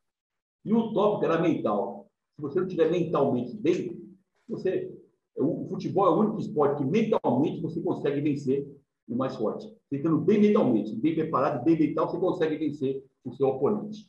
[0.65, 2.11] E um tópico era mental.
[2.35, 4.03] Se você não estiver mentalmente bem,
[4.49, 4.93] você
[5.37, 8.67] o futebol é o único esporte que mentalmente você consegue vencer
[9.09, 9.69] o mais forte.
[9.91, 14.09] Ficando bem mentalmente, bem preparado, bem mental, você consegue vencer o seu oponente.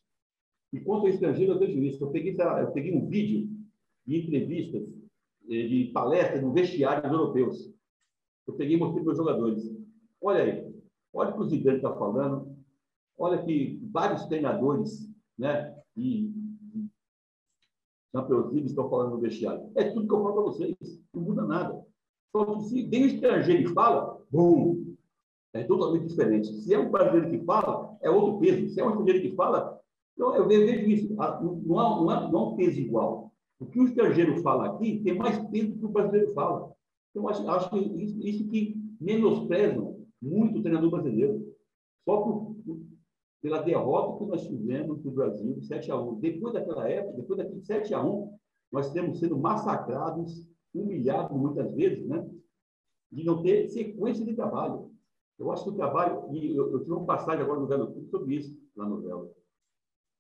[0.76, 2.04] E quanto ao estrangeiro, eu vejo isso.
[2.04, 3.50] Eu peguei, eu peguei um vídeo
[4.06, 4.84] de entrevistas,
[5.50, 7.74] eh, de palestras no vestiário europeus.
[8.46, 9.74] Eu peguei e mostrei para os jogadores.
[10.22, 10.76] Olha aí,
[11.14, 12.54] olha o que o Zidane está falando.
[13.18, 15.10] Olha que vários treinadores
[15.40, 16.30] né, e
[18.14, 19.72] Champions League estão falando no vestiário.
[19.76, 20.76] É tudo que eu falo para vocês.
[21.14, 21.86] Não muda nada.
[22.34, 24.94] Só que se um estrangeiro que fala, bum,
[25.54, 26.54] é totalmente diferente.
[26.54, 28.68] Se é um brasileiro que fala, é outro peso.
[28.74, 29.82] Se é um estrangeiro que fala,
[30.16, 31.22] então eu vejo isso.
[31.22, 33.32] Ah, não há, não há, não há um peso igual.
[33.60, 36.74] O que o estrangeiro fala aqui tem mais peso do que o brasileiro fala.
[37.12, 41.54] Então, acho, acho que isso, isso que menosprezam muito o treinador brasileiro.
[42.04, 42.56] Só por,
[43.42, 46.20] pela derrota que nós tivemos no Brasil, 7 a 1.
[46.20, 48.38] Depois daquela época, depois daquele 7 a 1,
[48.72, 52.28] nós temos sido massacrados, humilhados muitas vezes, né?
[53.12, 54.92] de não ter sequência de trabalho.
[55.38, 58.36] Eu acho que o trabalho, e eu, eu tive uma passagem agora no Galo sobre
[58.36, 59.32] isso, lá no Velo.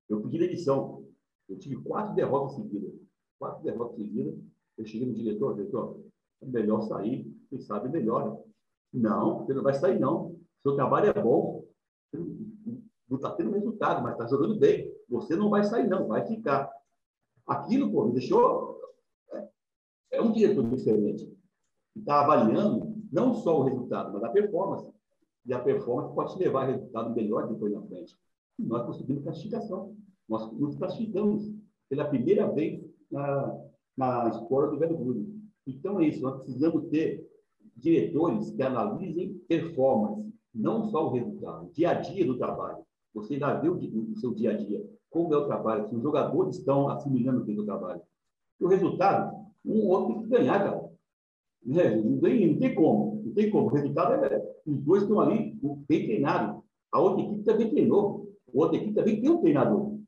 [0.09, 1.05] Eu pedi demissão.
[1.47, 2.93] Eu tive quatro derrotas seguidas.
[3.39, 4.35] Quatro derrotas seguidas.
[4.77, 6.01] Eu cheguei no diretor, diretor,
[6.41, 8.41] é melhor sair, quem sabe melhor.
[8.93, 10.35] Não, você não vai sair, não.
[10.61, 11.65] Seu trabalho é bom,
[12.13, 14.91] não está tendo resultado, mas está jogando bem.
[15.09, 16.69] Você não vai sair, não, vai ficar.
[17.47, 18.79] Aquilo, pô, me deixou.
[19.31, 19.49] É,
[20.13, 21.31] é um diretor diferente.
[21.95, 24.91] Está avaliando não só o resultado, mas a performance.
[25.45, 28.17] E a performance pode te levar a resultado melhor depois na frente.
[28.57, 29.95] Nós conseguimos classificação.
[30.27, 31.51] Nós nos classificamos
[31.89, 33.55] pela primeira vez na,
[33.97, 35.35] na história do Velho Clube.
[35.67, 37.27] Então é isso, nós precisamos ter
[37.75, 42.83] diretores que analisem performance, não só o resultado, dia a dia do trabalho.
[43.13, 46.01] Você ainda vê o, o seu dia a dia, como é o trabalho, se os
[46.01, 48.01] jogadores estão assimilando o é trabalho.
[48.59, 50.89] E o resultado, um ou outro tem que ganhar, cara.
[51.65, 51.95] Né?
[51.95, 53.67] Não, tem, não tem como, não tem como.
[53.67, 56.61] O resultado é, os dois estão ali bem treinados.
[56.91, 59.99] A outra equipe também treinou, outra equipe também tem um treinador.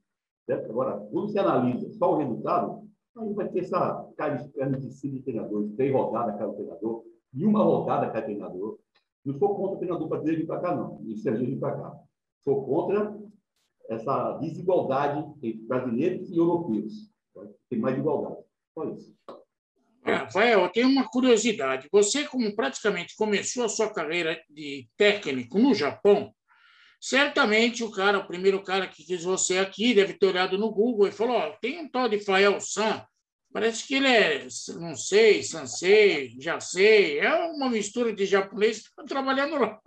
[0.46, 0.70] Certo?
[0.70, 5.94] Agora, quando você analisa só o resultado, aí vai ter essa carnificina de treinadores, três
[5.94, 8.80] rodadas cada treinador, e uma rodada cada treinador.
[9.26, 12.00] Não sou contra o treinador brasileiro vir para cá, não, e estrangeiro vir para cá.
[12.44, 13.18] Sou contra
[13.90, 17.12] essa desigualdade entre brasileiros e europeus.
[17.70, 18.42] Tem mais igualdade.
[18.74, 19.14] Só isso.
[20.04, 21.90] Rafael, eu tenho uma curiosidade.
[21.92, 26.34] Você, como praticamente começou a sua carreira de técnico no Japão,
[27.00, 31.08] certamente o cara, o primeiro cara que quis você aqui, deve ter olhado no Google
[31.08, 33.06] e falou: tem um tal de Fael San,
[33.52, 34.48] parece que ele é,
[34.80, 39.80] não sei, Sansei, já sei, é uma mistura de japonês que está trabalhando lá.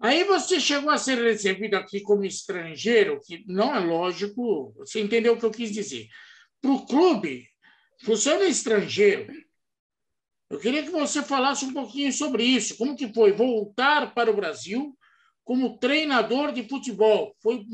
[0.00, 5.34] Aí você chegou a ser recebido aqui como estrangeiro, que não é lógico, você entendeu
[5.34, 6.06] o que eu quis dizer.
[6.60, 7.48] Para o clube,
[8.06, 9.32] é estrangeiro.
[10.48, 12.76] Eu queria que você falasse um pouquinho sobre isso.
[12.76, 14.96] Como que foi voltar para o Brasil
[15.48, 17.34] como treinador de futebol?
[17.40, 17.64] Foi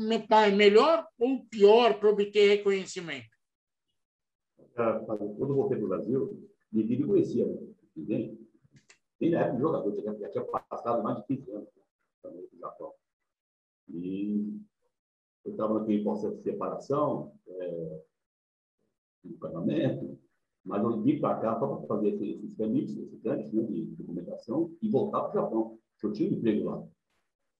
[0.55, 3.27] melhor ou pior para obter reconhecimento?
[4.73, 7.67] Quando eu voltei para o Brasil, ninguém me conhecia, né?
[7.93, 8.39] ninguém.
[9.19, 11.69] Nem na época de jogador, já, tinha passado mais de 15 anos
[12.23, 12.93] no Japão.
[13.89, 14.57] E
[15.43, 18.01] eu estava naquele processo de separação, é,
[19.41, 20.17] casamento,
[20.63, 24.73] mas eu vim para cá só para fazer esses, trâmites, esses trâmites né, de documentação
[24.81, 25.79] e voltar para o Japão.
[26.01, 26.87] Eu tinha um emprego lá.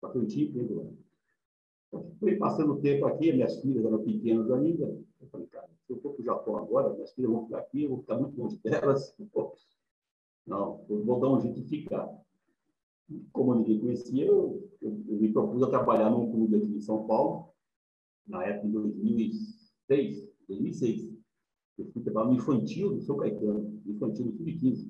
[0.07, 0.85] Lá.
[1.87, 4.85] Então, fui passando o tempo aqui, minhas filhas eram pequenas ainda.
[5.21, 7.83] Eu falei, cara, se eu for para o Japão agora, minhas filhas vão ficar aqui,
[7.83, 9.15] eu vou ficar muito longe delas.
[10.45, 12.07] Não, eu vou dar um jeito de ficar.
[13.31, 17.05] Como ninguém conhecia, eu, eu, eu me propus a trabalhar num clube aqui em São
[17.05, 17.49] Paulo,
[18.27, 21.15] na época de 2006, 2006.
[21.77, 24.89] Eu fui trabalhar no infantil do São Caetano, infantil do Sub-15.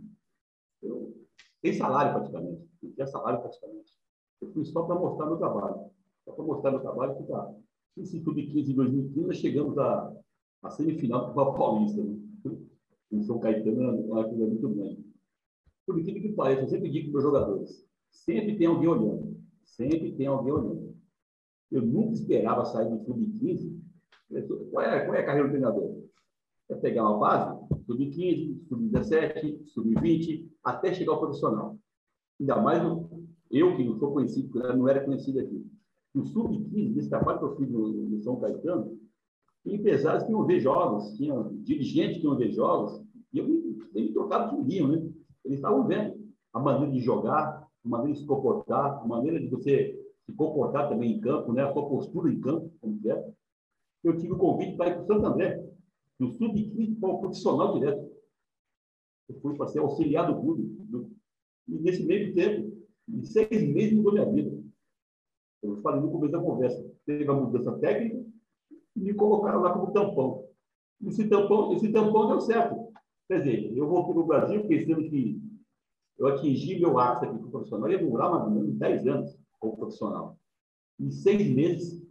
[0.82, 1.16] Eu,
[1.62, 3.92] sem salário praticamente, não tinha salário praticamente.
[4.42, 5.90] Eu fui só para mostrar meu trabalho.
[6.26, 7.54] Só para mostrar meu trabalho, que tá.
[7.98, 10.14] Esse Sub-15 em 2015, nós chegamos à,
[10.64, 12.04] à semifinal do Copa Paulista.
[12.04, 12.18] Né?
[13.12, 15.06] Em São Caetano, é uma coisa muito grande.
[15.86, 19.38] Por incrível que pareça, eu sempre digo para os jogadores, sempre tem alguém olhando.
[19.64, 20.96] Sempre tem alguém olhando.
[21.72, 23.80] Eu nunca esperava sair do Sub-15.
[24.72, 26.06] Qual é, qual é a carreira do treinador?
[26.70, 31.78] é pegar uma base, sub-15, sub-17, sub-20, até chegar ao profissional.
[32.40, 32.84] Ainda mais
[33.52, 35.66] eu, que não sou conhecido, não era conhecido aqui.
[36.14, 38.98] No sub-15, nesse trabalho que eu fiz no, no São Caetano,
[39.66, 43.02] empresários que iam ver jogos, tinha dirigentes que iam ver jogos,
[43.34, 44.98] e eu me trocava de guiam, né?
[45.44, 46.16] Eles estavam vendo
[46.54, 50.90] a maneira de jogar, a maneira de se comportar, a maneira de você se comportar
[50.90, 51.64] também em campo, né?
[51.64, 53.34] a sua postura em campo, como é.
[54.04, 55.64] Eu tive o convite para ir para o Santo André,
[56.20, 58.10] do sub-15 para o profissional direto.
[59.28, 61.10] Eu fui para ser auxiliar do clube.
[61.68, 62.75] E nesse meio tempo,
[63.08, 64.64] em seis meses mudou minha vida.
[65.62, 66.86] Eu falei no começo da conversa.
[67.06, 68.24] Teve a mudança técnica
[68.96, 70.46] e me colocaram lá como tampão.
[71.06, 72.94] Esse tampão, esse tampão deu certo.
[73.28, 75.42] Quer dizer, eu voltei para o Brasil pensando que
[76.18, 77.90] eu atingi meu ápice aqui como profissional.
[77.90, 80.38] Eu ia durar mais ou menos 10 anos como profissional.
[81.00, 82.02] Em seis meses,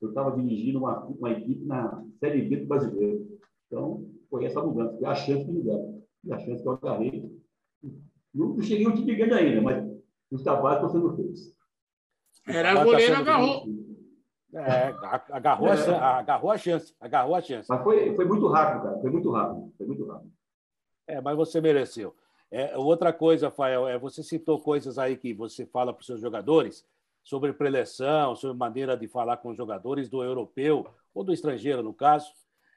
[0.00, 3.38] eu estava dirigindo uma, uma equipe na Série B do Brasileiro.
[3.66, 6.02] Então, foi essa mudança, foi a chance que me deram.
[6.24, 7.30] E a chance que eu agarrei.
[8.34, 9.91] Não cheguei time grande ainda, mas
[10.32, 11.54] os trabalhos estão sendo feitos.
[12.46, 13.66] Era a goleira, agarrou.
[14.54, 14.94] É,
[15.30, 15.94] agarrou, é.
[15.94, 16.94] A, agarrou a chance.
[17.00, 17.68] Agarrou a chance.
[17.68, 19.00] Mas foi, foi muito rápido, cara.
[19.00, 19.72] Foi muito rápido.
[19.76, 20.32] Foi muito rápido.
[21.06, 22.14] É, mas você mereceu.
[22.50, 26.20] É, outra coisa, Rafael, é, você citou coisas aí que você fala para os seus
[26.20, 26.86] jogadores
[27.22, 31.94] sobre preleção, sobre maneira de falar com os jogadores do europeu ou do estrangeiro, no
[31.94, 32.30] caso.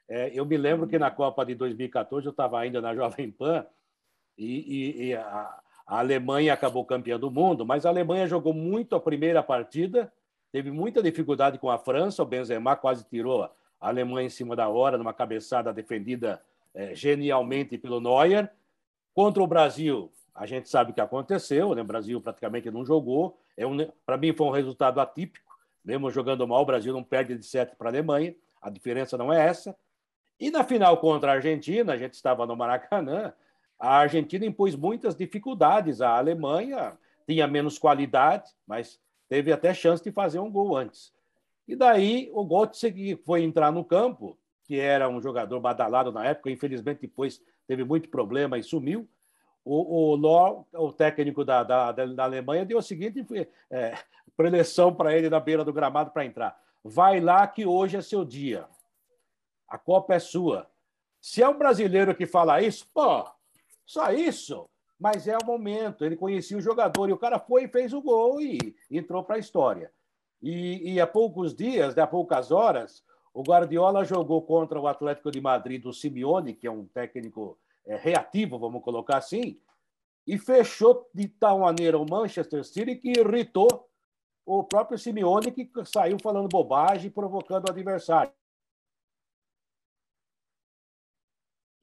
[0.08, 3.66] É, eu me lembro que na Copa de 2014 eu estava ainda na Jovem Pan
[4.38, 8.96] e, e, e a, a, Alemanha acabou campeã do mundo, mas a Alemanha jogou muito
[8.96, 10.12] a primeira partida,
[10.50, 14.68] teve muita dificuldade com a França, o Benzema quase tirou a Alemanha em cima da
[14.68, 16.42] hora, numa cabeçada defendida
[16.74, 18.50] é, genialmente pelo Neuer.
[19.14, 21.80] Contra o Brasil, a gente sabe o que aconteceu, né?
[21.80, 23.38] o Brasil praticamente não jogou.
[23.56, 25.56] É um, Para mim foi um resultado atípico.
[25.82, 28.34] Mesmo jogando mal, o Brasil não perde de 7 para a Alemanha.
[28.60, 29.74] A diferença não é essa.
[30.38, 33.32] E na final contra a Argentina, a gente estava no Maracanã,
[33.78, 36.00] a Argentina impôs muitas dificuldades.
[36.00, 41.12] A Alemanha tinha menos qualidade, mas teve até chance de fazer um gol antes.
[41.66, 46.24] E daí o Götze que foi entrar no campo, que era um jogador badalado na
[46.24, 49.08] época, infelizmente depois teve muito problema e sumiu.
[49.64, 53.26] O, o Ló, o técnico da, da, da Alemanha, deu a seguinte
[53.68, 53.98] é,
[54.36, 56.56] preleção para ele na beira do gramado para entrar.
[56.84, 58.64] Vai lá que hoje é seu dia.
[59.68, 60.70] A Copa é sua.
[61.20, 63.24] Se é um brasileiro que fala isso, pô,
[63.86, 64.68] só isso.
[64.98, 66.04] Mas é o momento.
[66.04, 69.36] Ele conhecia o jogador e o cara foi e fez o gol e entrou para
[69.36, 69.92] a história.
[70.42, 75.30] E, e há poucos dias, né, há poucas horas, o Guardiola jogou contra o Atlético
[75.30, 79.60] de Madrid do Simeone, que é um técnico é, reativo, vamos colocar assim,
[80.26, 83.88] e fechou de tal maneira o Manchester City que irritou
[84.44, 88.32] o próprio Simeone, que saiu falando bobagem, provocando o adversário.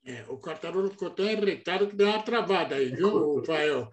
[0.05, 3.89] É, o Cartarulo ficou tão irritado que deu uma travada aí, viu, Rafael?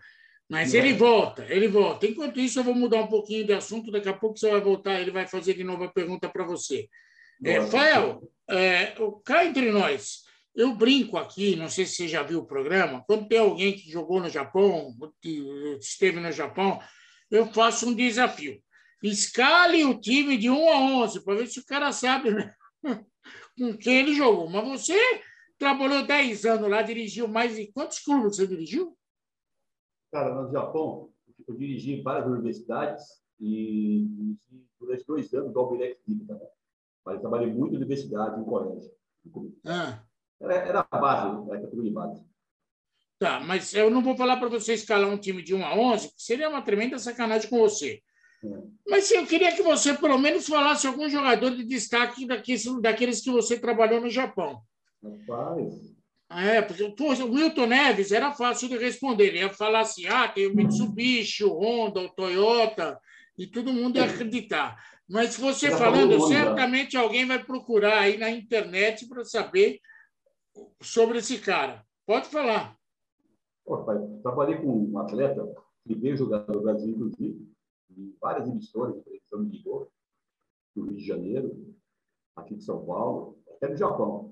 [0.48, 2.06] Mas ele volta, ele volta.
[2.06, 3.92] Enquanto isso, eu vou mudar um pouquinho de assunto.
[3.92, 6.88] Daqui a pouco você vai voltar, ele vai fazer de novo a pergunta para você.
[7.44, 8.20] É, Rafael,
[8.50, 8.94] é,
[9.24, 13.28] cá entre nós, eu brinco aqui, não sei se você já viu o programa, quando
[13.28, 14.92] tem alguém que jogou no Japão,
[15.22, 15.40] que
[15.78, 16.80] esteve no Japão,
[17.30, 18.60] eu faço um desafio.
[19.02, 22.52] Escale o time de 1 a 11, para ver se o cara sabe né?
[23.56, 24.50] com quem ele jogou.
[24.50, 25.22] Mas você
[25.60, 28.96] trabalhou 10 anos lá, dirigiu mais de quantos clubes você dirigiu?
[30.10, 31.12] Cara, no Japão,
[31.46, 33.04] eu dirigi várias universidades
[33.38, 36.34] e dirigi durante dois anos do Albirex Química.
[36.34, 36.46] Né?
[37.04, 38.90] Mas trabalhei muito em universidade, em colégio.
[39.66, 40.02] Ah.
[40.40, 42.24] Era, era a base, era a de base.
[43.18, 46.08] Tá, mas eu não vou falar para você escalar um time de 1 a 11,
[46.08, 48.02] que seria uma tremenda sacanagem com você.
[48.42, 48.48] É.
[48.88, 53.30] Mas eu queria que você, pelo menos, falasse algum jogador de destaque daqueles, daqueles que
[53.30, 54.62] você trabalhou no Japão.
[55.02, 55.90] Rapaz,
[56.32, 59.26] é, porque poxa, o Milton Neves era fácil de responder.
[59.26, 63.00] Ele ia falar assim: ah, tem o Mitsubishi, o Honda, o Toyota,
[63.36, 64.80] e todo mundo ia acreditar.
[65.08, 69.80] Mas você falando, certamente alguém vai procurar aí na internet para saber
[70.80, 71.84] sobre esse cara.
[72.06, 72.76] Pode falar.
[73.64, 75.44] Pô, pai, trabalhei com um atleta
[75.84, 77.52] que veio jogar no Brasil, inclusive,
[77.90, 79.88] em várias emissoras de televisão de Lisboa,
[80.76, 81.74] no Rio de Janeiro,
[82.36, 84.29] aqui de São Paulo, até do Japão.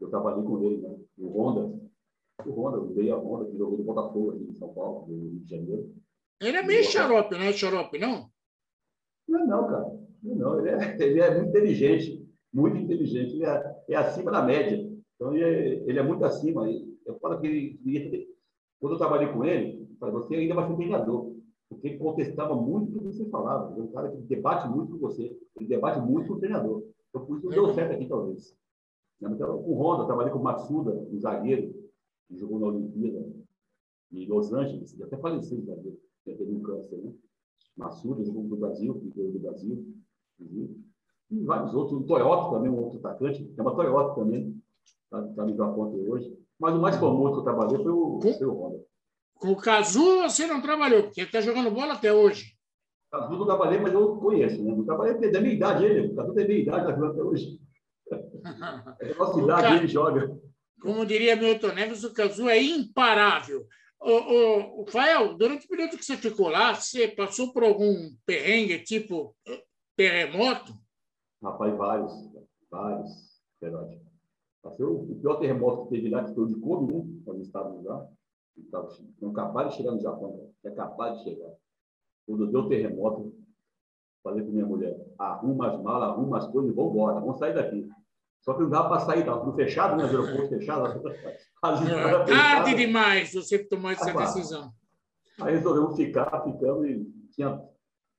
[0.00, 0.96] Eu trabalhei com ele, né?
[1.18, 1.80] O Honda.
[2.44, 5.30] O Honda, o veio a Honda, que jogou no Botafogo aqui em São Paulo, no
[5.30, 5.94] Rio de Janeiro.
[6.40, 8.30] Ele é meio xarope, não é xarope, não?
[9.26, 10.06] Não é não, cara.
[10.22, 13.34] Não, ele, é, ele é muito inteligente, muito inteligente.
[13.34, 14.86] Ele é, é acima da média.
[15.14, 16.68] Então, ele é, ele é muito acima.
[17.06, 18.28] Eu falo que ele,
[18.78, 21.34] quando eu trabalhei com ele, eu falei, você ainda vai ser treinador.
[21.68, 23.74] Porque ele contestava muito o que você falava.
[23.76, 25.36] É um cara que debate muito com você.
[25.56, 26.84] Ele debate muito com o treinador.
[27.08, 28.54] Então, por isso não deu certo aqui, talvez.
[29.20, 31.72] Então, com o Honda, trabalhei com o Matsuda, um zagueiro,
[32.28, 33.26] que jogou na Olimpíada
[34.12, 37.12] em Los Angeles, ele até faleceu, zagueiro, teve um câncer, né?
[37.76, 39.86] Matsuda, jogou do Brasil, que veio do Brasil,
[41.30, 42.00] e vários outros.
[42.00, 44.60] O Toyota também, um outro atacante, é uma Toyota também,
[45.04, 46.36] está tá no Japão até hoje.
[46.58, 48.84] Mas o mais famoso que eu trabalhei foi o, foi o Honda.
[49.34, 52.56] Com o Kazu você não trabalhou, porque ele está jogando bola até hoje.
[53.10, 54.62] Kazu não trabalhei, mas eu conheço.
[54.62, 54.74] Né?
[54.74, 56.08] Não trabalhei, é da minha idade ele.
[56.08, 57.60] O Kazu tem minha idade, está jogando até hoje.
[59.00, 60.38] É idade, ele joga.
[60.80, 63.66] Como diria Milton Neves, o Cazu é imparável.
[64.00, 68.14] O, o, o Fael, durante o período que você ficou lá, você passou por algum
[68.24, 69.34] perrengue, tipo
[69.96, 70.72] terremoto?
[71.42, 72.12] Rapaz, vários,
[72.70, 73.10] vários,
[73.60, 74.00] verdade.
[74.62, 77.04] Passei o, pior terremoto que teve lá, que foi o de Kobe, né?
[77.24, 78.06] Quando estávamos lá.
[79.20, 81.52] Não capaz de chegar no Japão, é capaz de chegar.
[82.26, 83.34] Quando deu terremoto,
[84.22, 87.54] falei para minha mulher, arruma as malas, arruma as coisas e vamos embora, vamos sair
[87.54, 87.88] daqui.
[88.42, 90.04] Só que não dava para sair, estava tudo fechado, né?
[90.04, 91.02] Aeroporto fechado.
[91.66, 94.72] É, tarde demais você tomou essa ah, decisão.
[95.40, 97.60] Aí resolvemos ficar, ficamos e tinha,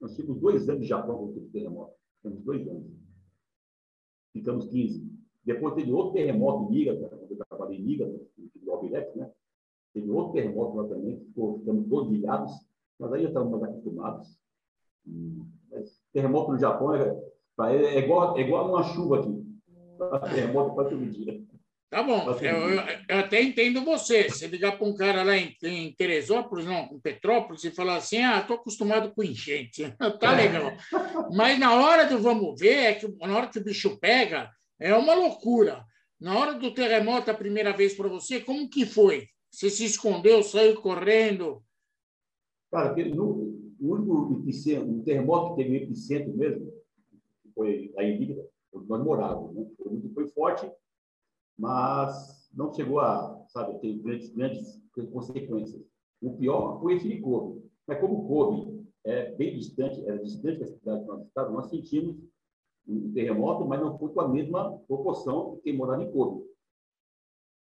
[0.01, 1.93] nós ficamos dois anos de Japão com o terremoto.
[2.17, 2.91] Ficamos dois anos.
[4.33, 5.09] Ficamos 15.
[5.45, 8.11] Depois teve outro terremoto em Liga, quando eu trabalhei em Liga,
[8.61, 9.31] no Albirex, né?
[9.93, 12.51] Teve outro terremoto lá também, ficou, ficamos todos ilhados,
[12.99, 14.37] mas aí já estamos mais acostumados.
[15.71, 17.15] Mas terremoto no Japão é,
[17.71, 19.36] é, igual, é igual uma chuva aqui.
[19.97, 21.43] Para dia.
[21.89, 24.29] Tá bom, eu, eu, eu, até entendo você.
[24.29, 28.17] Se ligar para um cara lá em, em, Teresópolis, não, em Petrópolis, e falar assim:
[28.17, 30.73] ah, estou acostumado com enchente, tá legal.
[31.33, 34.93] Mas na hora do vamos ver, é que na hora que o bicho pega, é
[34.93, 35.85] uma loucura.
[36.19, 39.27] Na hora do terremoto, a primeira vez para você, como que foi?
[39.49, 41.63] Você se escondeu, saiu correndo?
[42.69, 46.73] Cara, no, o único epicentro, o terremoto que teve epicentro mesmo,
[47.55, 48.17] foi lá em
[48.87, 49.55] Nós morávamos.
[49.55, 49.65] Né?
[50.13, 50.71] Foi, forte,
[51.57, 55.81] mas não chegou a, sabe, ter grandes, grandes consequências.
[56.21, 57.63] O pior foi esse de Kobe.
[57.87, 62.17] Mas como Kobe é bem distante, era distante da cidade que nós estávamos, nós sentimos
[62.87, 66.45] um terremoto, mas não foi com a mesma proporção de quem morava em Kobe.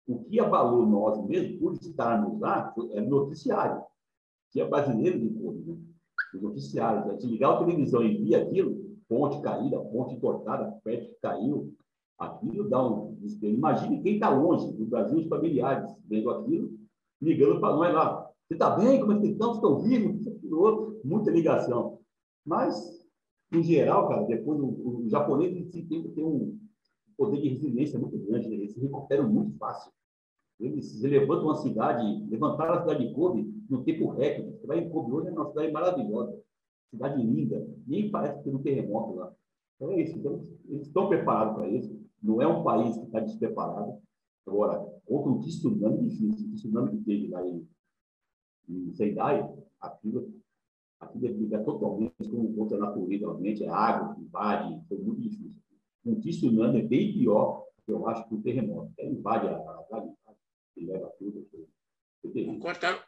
[0.07, 3.83] O que abalou nós mesmo, por estarmos lá, é noticiário.
[4.51, 5.77] Tinha brasileiro de Kobe, né?
[6.33, 7.05] os noticiários.
[7.05, 7.19] Né?
[7.19, 8.82] Se ligar a televisão e via aquilo,
[9.13, 11.71] ponte caída, ponte entortada, prédio que caiu,
[12.17, 13.53] aquilo dá um desespero.
[13.53, 16.71] Imagine quem está longe do Brasil, os familiares, vendo aquilo,
[17.21, 18.29] ligando para nós lá.
[18.47, 18.99] Você está bem?
[18.99, 19.53] Como é que estão?
[19.53, 20.25] Estão vivos?
[21.03, 21.99] Muita ligação.
[22.43, 23.07] Mas,
[23.53, 26.57] em geral, cara, depois o, o japonês tem, tem um
[27.15, 28.55] poder de resiliência muito grande, né?
[28.55, 29.91] eles se recuperam muito fácil.
[30.59, 34.57] Eles levantam uma cidade, levantaram a cidade de Kobe no tempo recorde.
[34.57, 36.35] Você vai em Kobe hoje, é uma cidade maravilhosa,
[36.93, 39.33] cidade linda, nem parece que tem um terremoto lá.
[39.75, 40.17] Então é isso.
[40.17, 40.39] Então,
[40.69, 41.99] eles estão preparados para isso.
[42.21, 43.99] Não é um país que está despreparado.
[44.45, 47.67] Agora, contra um tsunami difícil, o tsunami que teve lá em,
[48.69, 50.33] em Sendai, aquilo,
[50.99, 55.61] aquilo é totalmente como contra a natureza, realmente, é água, invade, foi muito difícil.
[56.05, 58.91] Um tsunami é bem pior, eu acho, que o terremoto.
[58.97, 60.33] É, invade a, a, a
[60.75, 61.45] e leva tudo.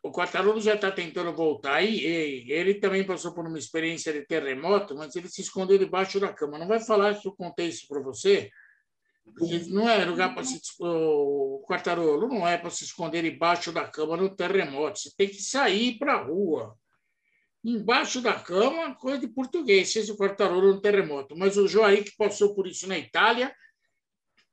[0.04, 4.94] O Quartarolo já está tentando voltar e ele também passou por uma experiência de terremoto,
[4.94, 6.60] mas ele se escondeu debaixo da cama.
[6.60, 8.52] Não vai falar que eu contei isso para você,
[9.24, 10.60] porque não é lugar para se.
[10.82, 15.00] O Quartarolo não é para se esconder debaixo da cama no terremoto.
[15.00, 16.78] Você tem que sair para a rua.
[17.64, 21.38] Embaixo da cama, coisa de português, seja o Quartarolo no terremoto.
[21.38, 23.56] Mas o Joaí, que passou por isso na Itália,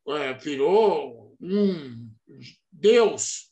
[0.08, 2.08] é, virou um
[2.70, 3.51] Deus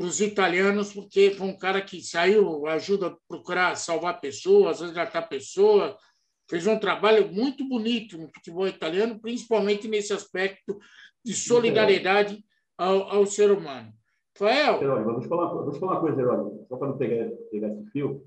[0.00, 5.28] para os italianos, porque foi um cara que saiu, ajuda a procurar salvar pessoas, resgatar
[5.28, 5.94] pessoas,
[6.48, 10.78] fez um trabalho muito bonito no futebol italiano, principalmente nesse aspecto
[11.22, 12.42] de solidariedade
[12.78, 13.92] ao, ao ser humano.
[14.40, 15.04] Rafael?
[15.04, 17.84] Vou te falar, vou te falar uma coisa, Jerônimo, só para não pegar, pegar esse
[17.90, 18.24] fio.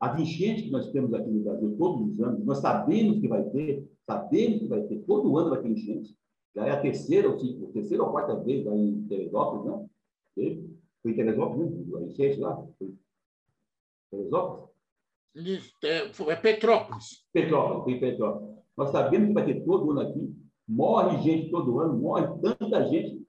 [0.00, 3.44] A enchente que nós temos aqui no Brasil todos os anos, nós sabemos que vai
[3.50, 6.16] ter, sabemos que vai ter, todo ano vai ter enchente.
[6.56, 9.86] Já é a terceira, ou a terceira ou quarta vez lá em Teresópolis, né?
[11.04, 11.98] Foi em Teresópolis, né?
[11.98, 12.66] A enchente lá.
[12.78, 12.94] Foi
[14.10, 14.70] Teresópolis?
[15.82, 17.26] É, é Petrópolis.
[17.30, 18.56] Petrópolis, tem Petrópolis.
[18.74, 20.34] Nós sabemos que vai ter todo ano aqui,
[20.66, 23.22] morre gente todo ano, morre tanta gente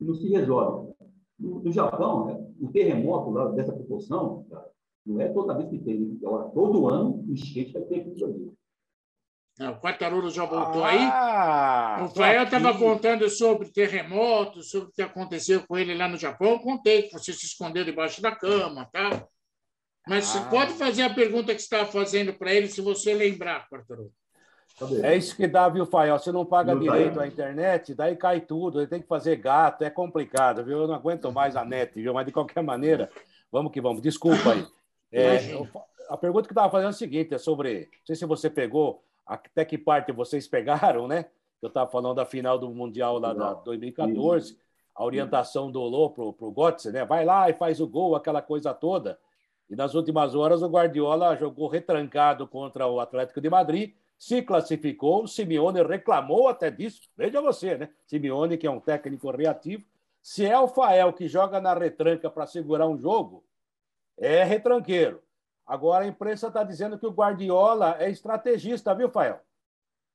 [0.00, 0.94] e não se resolve.
[1.38, 4.70] No, no Japão, né, o terremoto lá dessa proporção, cara,
[5.04, 6.18] não é toda vez que tem.
[6.24, 8.55] Agora, todo ano, o enchente vai ter aqui no Brasil.
[9.58, 12.04] Não, o Quartarolo já voltou ah, aí.
[12.04, 16.50] O Fael estava contando sobre terremotos, sobre o que aconteceu com ele lá no Japão.
[16.50, 19.26] Eu contei que você se escondeu debaixo da cama, tá?
[20.06, 20.32] Mas ah.
[20.32, 24.12] você pode fazer a pergunta que você estava fazendo para ele, se você lembrar, Quartarolo.
[25.02, 26.18] É isso que dá, viu, Fael?
[26.18, 28.78] Você não paga não direito tá a internet, daí cai tudo.
[28.78, 30.82] Ele tem que fazer gato, é complicado, viu?
[30.82, 32.12] Eu não aguento mais a net, viu?
[32.12, 33.10] Mas de qualquer maneira,
[33.50, 34.02] vamos que vamos.
[34.02, 34.66] Desculpa aí.
[35.10, 35.38] É,
[36.10, 37.88] a pergunta que eu estava fazendo é a seguinte: é sobre.
[37.90, 41.26] Não sei se você pegou, até que parte vocês pegaram, né?
[41.60, 44.56] Eu estava falando da final do Mundial lá da 2014,
[44.94, 47.04] a orientação do Lô para o Götze, né?
[47.04, 49.18] Vai lá e faz o gol, aquela coisa toda.
[49.68, 55.24] E nas últimas horas o Guardiola jogou retrancado contra o Atlético de Madrid se classificou.
[55.24, 57.02] O Simeone reclamou até disso.
[57.16, 57.90] Veja você, né?
[58.06, 59.84] Simeone, que é um técnico reativo.
[60.22, 63.44] Se é o Fael que joga na retranca para segurar um jogo,
[64.16, 65.22] é retranqueiro.
[65.66, 69.40] Agora a imprensa está dizendo que o Guardiola é estrategista, viu, Fael?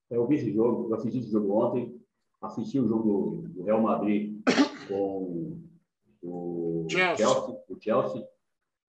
[0.10, 2.02] Eu vi esse jogo, eu assisti esse jogo ontem,
[2.42, 4.42] assisti o jogo do Real Madrid
[4.88, 5.60] com
[6.22, 8.28] o Chelsea, Chelsea o Chelsea,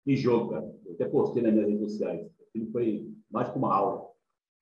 [0.05, 0.75] e jogo, cara.
[0.85, 2.27] Eu até postei nas minhas redes sociais.
[2.41, 4.07] Aquilo foi mais que uma aula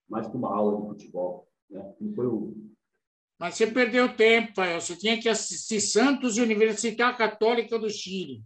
[0.07, 1.47] mais que uma aula de futebol.
[1.69, 1.93] Né?
[1.99, 2.55] Não foi o...
[3.37, 4.79] Mas você perdeu tempo, pai.
[4.79, 8.43] Você tinha que assistir Santos e Universidade Católica do Chile.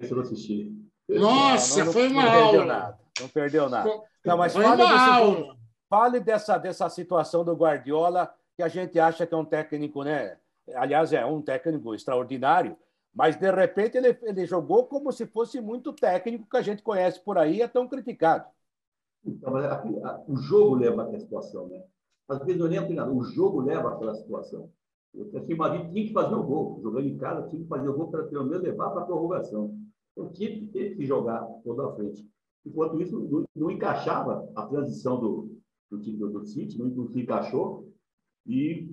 [0.00, 0.72] Esse eu não assisti.
[1.18, 2.50] Nossa, não, não, foi uma não aula.
[2.50, 2.98] Perdeu nada.
[3.20, 4.02] Não perdeu nada.
[4.24, 5.56] Não, mas foi fale, desse, aula.
[5.88, 10.36] fale dessa, dessa situação do Guardiola, que a gente acha que é um técnico, né?
[10.74, 12.76] Aliás, é um técnico extraordinário,
[13.14, 17.20] mas de repente ele, ele jogou como se fosse muito técnico que a gente conhece
[17.20, 18.46] por aí e é tão criticado.
[19.24, 19.52] Então,
[20.26, 21.82] o jogo leva àquela situação, né?
[22.28, 24.70] Às vezes não é nem o treinador, o jogo leva àquela situação.
[25.14, 27.94] O assim, Madrid tinha que fazer o gol, jogando em casa, tinha que fazer o
[27.94, 29.76] gol para pelo menos levar para a prorrogação.
[30.32, 32.26] Tinha que ter que jogar toda a frente.
[32.64, 35.56] Enquanto isso, não, não encaixava a transição do,
[35.90, 37.88] do time do, do City, não, não se encaixou.
[38.46, 38.88] E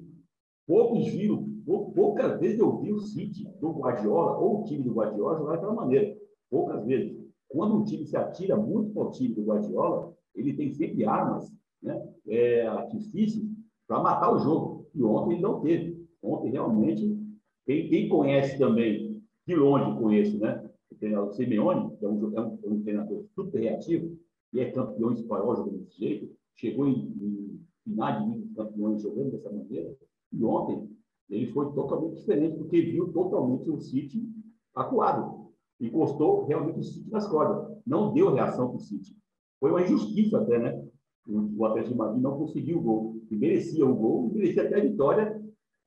[0.68, 5.38] poucos viram, poucas vezes eu vi o City do Guardiola ou o time do Guardiola
[5.38, 6.16] jogar daquela maneira.
[6.50, 7.18] Poucas vezes.
[7.48, 11.52] Quando um time se atira muito para o time do Guardiola, ele tem sempre armas,
[11.82, 13.44] né, é, artifícios
[13.88, 14.88] para matar o jogo.
[14.94, 16.08] E ontem ele não teve.
[16.22, 17.18] Ontem, realmente,
[17.66, 20.69] quem, quem conhece também, de longe conheço, né?
[21.00, 24.18] Treinador Simeone, que é um, é um, é um treinador super reativo,
[24.54, 29.52] e é campeão espanhol jogando desse jeito, chegou em, em finais de campeões jogando dessa
[29.52, 29.96] maneira,
[30.32, 30.90] e ontem
[31.30, 34.28] ele foi totalmente diferente, porque viu totalmente o City
[34.74, 35.50] acuado.
[35.80, 37.78] Encostou realmente o City nas cordas.
[37.86, 39.16] Não deu reação para o City.
[39.60, 40.88] Foi uma injustiça até, né?
[41.28, 43.22] O Atlético de Madrid não conseguiu o gol.
[43.30, 45.40] E merecia o gol, e merecia até a vitória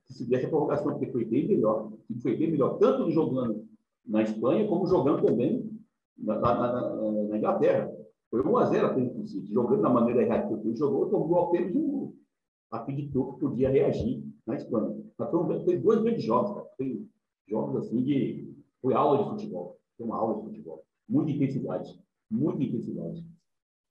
[0.04, 1.92] se se desse a prorrogação, porque foi bem melhor.
[2.22, 3.66] Foi bem melhor, tanto jogando
[4.04, 5.70] na Espanha, como jogando também
[6.18, 7.90] na, na, na, na Inglaterra.
[8.30, 9.52] Foi 1 a 0 apenas para o City.
[9.52, 12.14] Jogando da maneira errada que o jogou, tomou apenas um
[12.70, 14.96] acreditou que podia reagir na Espanha.
[15.18, 16.66] Mas foi, foi dois grandes jogos, cara.
[16.76, 17.06] Foi
[17.46, 18.50] jogos assim de.
[18.80, 19.78] Foi aula de futebol.
[19.96, 20.84] Foi uma aula de futebol.
[21.08, 22.02] Muita intensidade.
[22.30, 23.26] Muita intensidade.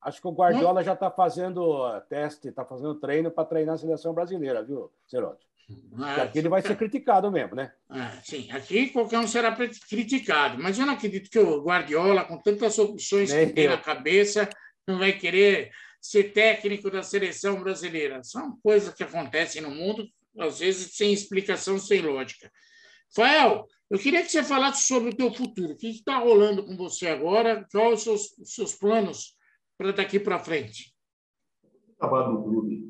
[0.01, 4.15] Acho que o Guardiola já está fazendo teste, está fazendo treino para treinar a seleção
[4.15, 5.47] brasileira, viu, Cerote?
[5.91, 6.19] Mas...
[6.19, 7.71] Aqui ele vai ser criticado mesmo, né?
[7.89, 9.55] Ah, sim, aqui qualquer um será
[9.89, 13.71] criticado, mas eu não acredito que o Guardiola, com tantas opções Nem que tem eu.
[13.71, 14.49] na cabeça,
[14.87, 18.23] não vai querer ser técnico da seleção brasileira.
[18.23, 20.07] São coisas que acontecem no mundo,
[20.39, 22.51] às vezes sem explicação, sem lógica.
[23.13, 25.73] Fael, eu queria que você falasse sobre o teu futuro.
[25.73, 27.67] O que está rolando com você agora?
[27.71, 29.35] Quais os seus, os seus planos
[29.77, 30.95] para daqui para frente?
[31.99, 32.89] Trabalho no clube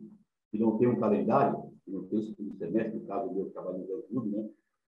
[0.51, 3.49] que não tem um calendário, que não tem o segundo semestre, no caso do meu
[3.49, 4.49] trabalho no clube, né?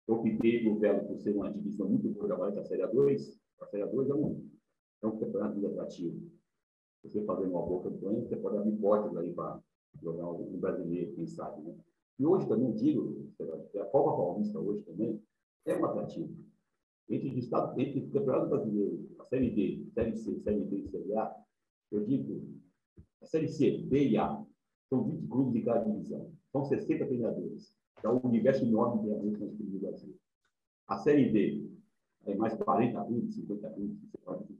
[0.08, 3.38] Eu optei no Velo por ser uma divisão muito boa, trabalho da Série A2.
[3.62, 4.50] A Série A2 é um,
[5.04, 6.38] é um campeonato muito atrativo
[7.04, 9.60] você fazendo uma boa campanha, você pode abrir portas aí para
[10.02, 11.76] jogar um brasileiro, quem sabe, né?
[12.20, 15.22] E hoje também digo, a Copa Paulista hoje também
[15.66, 16.36] é um atrativo.
[17.10, 20.88] Entre, o estado, entre o Campeonato Brasileiro, a Série D, Série C, Série B e
[20.90, 21.36] Série A,
[21.92, 22.44] eu digo,
[23.22, 24.44] a Série C, B e A,
[24.90, 26.32] são 20 clubes de cada divisão.
[26.52, 27.74] São 60 treinadores.
[28.04, 30.16] É um universo enorme de treinadores nos clubes do Brasil.
[30.88, 31.70] A Série D,
[32.26, 34.58] é mais 40 clubes, 50 clubes, 50 clubes.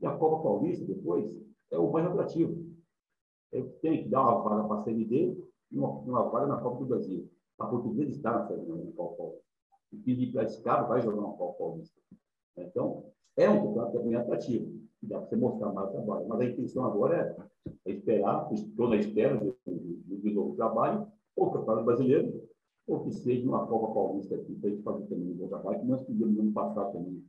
[0.00, 1.40] E a Copa Paulista, depois,
[1.70, 2.64] é o mais atrativo.
[3.52, 5.36] É tem que dar uma vaga para a Série D
[5.70, 7.30] e uma, uma vaga na Copa do Brasil.
[7.58, 9.44] A Portuguesa está na Série na Copa Paulista.
[9.92, 12.00] O time de Piracicaba vai jogar uma Copa Paulista.
[12.56, 14.80] Então, é um campeonato também atrativo.
[15.02, 16.28] Dá para você mostrar mais o trabalho.
[16.28, 17.36] Mas a intenção agora
[17.86, 21.06] é, esperar, estou na espera do, do, do novo trabalho,
[21.36, 22.48] ou o Campeonato Brasileiro,
[22.86, 25.80] ou que seja uma Copa Paulista aqui, para a gente fazer também um bom trabalho,
[25.80, 27.24] que nós fizemos no ano passado também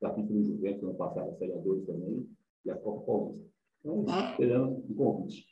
[0.00, 2.28] já fiz no Juventus ano passado, a Série A2 também,
[2.64, 3.48] e a Copa Paulista.
[3.80, 4.30] Então, ah.
[4.30, 5.46] esperando um convite.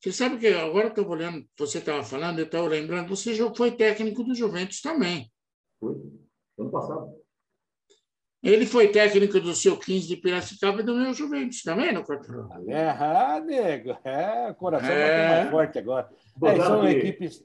[0.00, 3.52] Você sabe que agora que eu olhando, você estava falando, eu estava lembrando, você já
[3.52, 5.30] foi técnico do Juventus também.
[5.80, 5.94] Foi,
[6.58, 7.14] ano passado.
[8.42, 12.32] Ele foi técnico do seu 15 de Piracicaba e do meu Juventus também, no quarto
[12.68, 13.96] É, ah, nego.
[14.04, 15.28] É, o coração é.
[15.28, 16.08] mais forte agora.
[16.44, 16.88] É, são que...
[16.88, 17.44] equipes.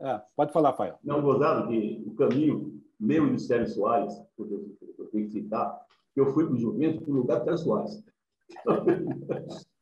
[0.00, 0.98] Ah, pode falar, Fael.
[1.04, 5.80] Não, gozado que o caminho meu e do Sérgio Soares, eu tenho que citar,
[6.12, 8.04] que eu fui para o Juventus no lugar do Sérgio Soares.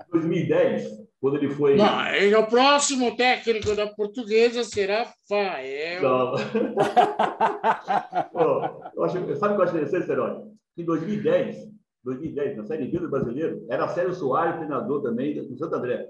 [0.00, 1.76] Em 2010, quando ele foi.
[1.76, 6.02] Não, ele, o próximo técnico da portuguesa será Fael.
[6.02, 6.32] Não.
[8.96, 10.42] eu acho, sabe o que eu acho interessante, Serói?
[10.78, 11.68] Em 2010,
[12.04, 16.08] 2010, na Série B do Brasileiro, era Sérgio Soares, treinador também do Santo André.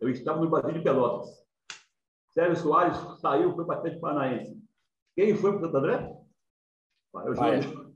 [0.00, 1.28] Eu estava no Brasil de Pelotas.
[2.30, 4.60] Sérgio Soares saiu, foi para o Paranaense.
[5.14, 6.12] Quem foi para o Santo André?
[7.14, 7.92] O Júnior.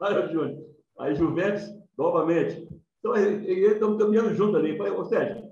[0.00, 0.66] O Júnior.
[0.98, 1.62] Aí Juventus,
[1.96, 2.68] novamente.
[2.98, 4.76] Então, eles estão caminhando junto ali.
[4.76, 5.49] Falei, ô Sérgio,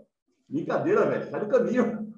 [0.49, 1.31] brincadeira, velho.
[1.31, 2.15] Sai do caminho.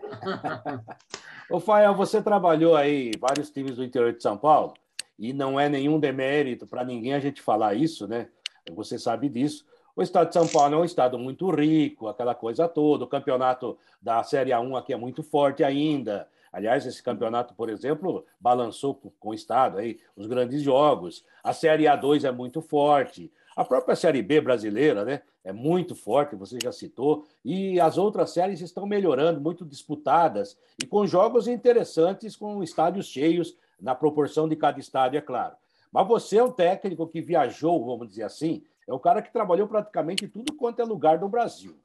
[1.50, 4.74] Ô, Fael, você trabalhou aí vários times do interior de São Paulo
[5.18, 8.28] e não é nenhum demérito para ninguém a gente falar isso, né?
[8.72, 9.64] Você sabe disso.
[9.96, 13.04] O estado de São Paulo é um estado muito rico, aquela coisa toda.
[13.04, 16.28] O campeonato da Série A1 aqui é muito forte ainda.
[16.52, 21.24] Aliás, esse campeonato, por exemplo, balançou com o Estado aí os grandes jogos.
[21.44, 23.30] A Série A2 é muito forte.
[23.56, 28.30] A própria Série B brasileira né, é muito forte, você já citou, e as outras
[28.30, 34.56] séries estão melhorando, muito disputadas, e com jogos interessantes, com estádios cheios, na proporção de
[34.56, 35.56] cada estádio, é claro.
[35.90, 39.66] Mas você é um técnico que viajou, vamos dizer assim, é o cara que trabalhou
[39.66, 41.78] praticamente tudo quanto é lugar do Brasil.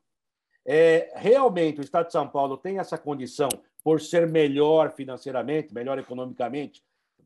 [0.66, 3.49] É, realmente o Estado de São Paulo tem essa condição
[3.84, 6.84] por ser melhor financeiramente, melhor economicamente,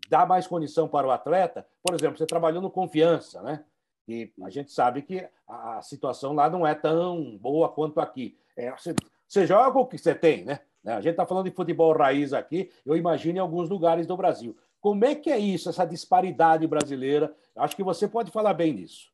[0.09, 1.65] dá mais condição para o atleta.
[1.81, 3.63] Por exemplo, você trabalhou no confiança, né?
[4.09, 8.35] E a gente sabe que a situação lá não é tão boa quanto aqui.
[8.57, 8.95] É, você,
[9.27, 10.61] você joga o que você tem, né?
[10.83, 10.93] Né?
[10.93, 14.57] A gente está falando de futebol raiz aqui, eu imagino em alguns lugares do Brasil.
[14.81, 17.35] Como é que é isso, essa disparidade brasileira?
[17.55, 19.11] Acho que você pode falar bem disso.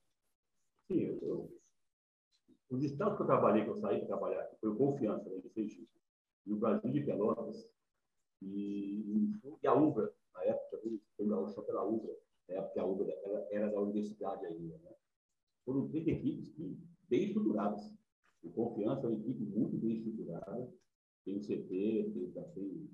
[0.87, 1.51] Sim, eu,
[2.69, 5.41] os estados que eu trabalhei, que eu saí para trabalhar, foi o Confiança, né,
[6.45, 7.67] e o Brasil de Pelotas,
[8.41, 10.79] e, e a UBRA, na época,
[11.17, 12.13] foi gaúcho pela UBRA,
[12.47, 14.77] na época a UBRA era, era da universidade ainda.
[14.77, 14.91] Né?
[15.65, 16.77] Foram três equipes que,
[17.09, 17.91] bem estruturadas.
[18.43, 20.71] O Confiança é uma equipe muito bem estruturada,
[21.23, 22.89] tem o CT, tem, tem,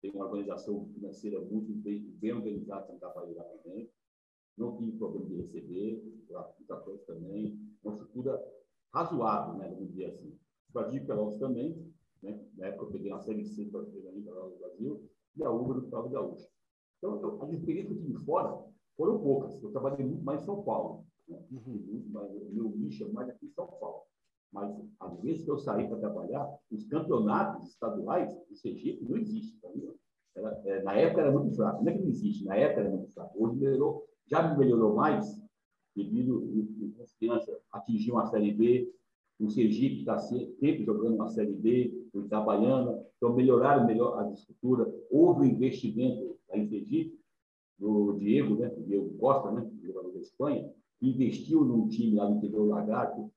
[0.00, 3.90] tem uma organização financeira muito bem, bem organizada trabalhar também.
[4.56, 6.02] Não tive problema de receber,
[6.58, 7.58] muita coisa também.
[7.82, 8.40] Uma estrutura
[8.94, 10.28] razoável, né, vamos dizer assim.
[10.68, 11.92] O Brasil Pelotas também,
[12.22, 12.40] né?
[12.56, 16.08] Na época eu peguei uma série C para no Brasil e a Uber do Estado
[16.08, 16.48] Gaúcho.
[16.98, 18.64] Então, eu, as experiências que eu tive fora
[18.96, 19.62] foram poucas.
[19.62, 21.04] Eu trabalhei muito mais em São Paulo.
[21.28, 21.38] Né?
[21.50, 22.04] Uhum.
[22.14, 24.02] o meu nicho é mais aqui em São Paulo.
[24.52, 24.70] Mas,
[25.00, 29.58] às vezes que eu saí para trabalhar, os campeonatos estaduais do Sergipe não existem.
[29.60, 29.68] Tá
[30.34, 31.82] era, é, na época era muito fraco.
[31.82, 33.42] Não é que não existe, na época era muito fraco.
[33.42, 35.40] Hoje melhorou, já melhorou mais,
[35.94, 36.42] devido
[37.00, 38.92] a crianças atingir uma Série B,
[39.38, 44.92] o Sergipe está sempre jogando uma Série B, o Itabaiana, então melhoraram melhor a estrutura.
[45.10, 47.18] Houve um investimento aí em Sergipe,
[47.82, 50.70] do Diego, né, o Diego Costa, né, jogador da Espanha,
[51.00, 53.30] investiu num time lá no interior Lagarto,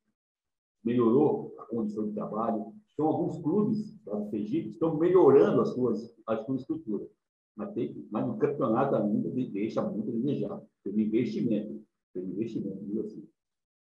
[0.84, 2.72] melhorou a condição de trabalho.
[2.94, 7.10] Então, alguns clubes lá do Sergipe estão melhorando as suas, as suas estruturas.
[7.56, 10.62] Mas, tem, mas no campeonato ainda deixa muito a desejar.
[10.84, 11.82] Teve investimento,
[12.14, 13.28] teve investimento, assim.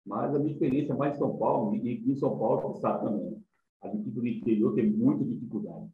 [0.07, 3.36] Mas a minha experiência mais em São Paulo, e em São Paulo, você sabe também,
[3.82, 5.90] a equipe do interior tem muita dificuldade.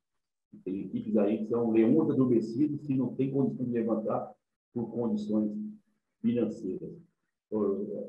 [0.65, 4.33] Tem equipes aí que são leões adormecidos que não têm condição de levantar
[4.73, 5.53] por condições
[6.21, 6.91] financeiras.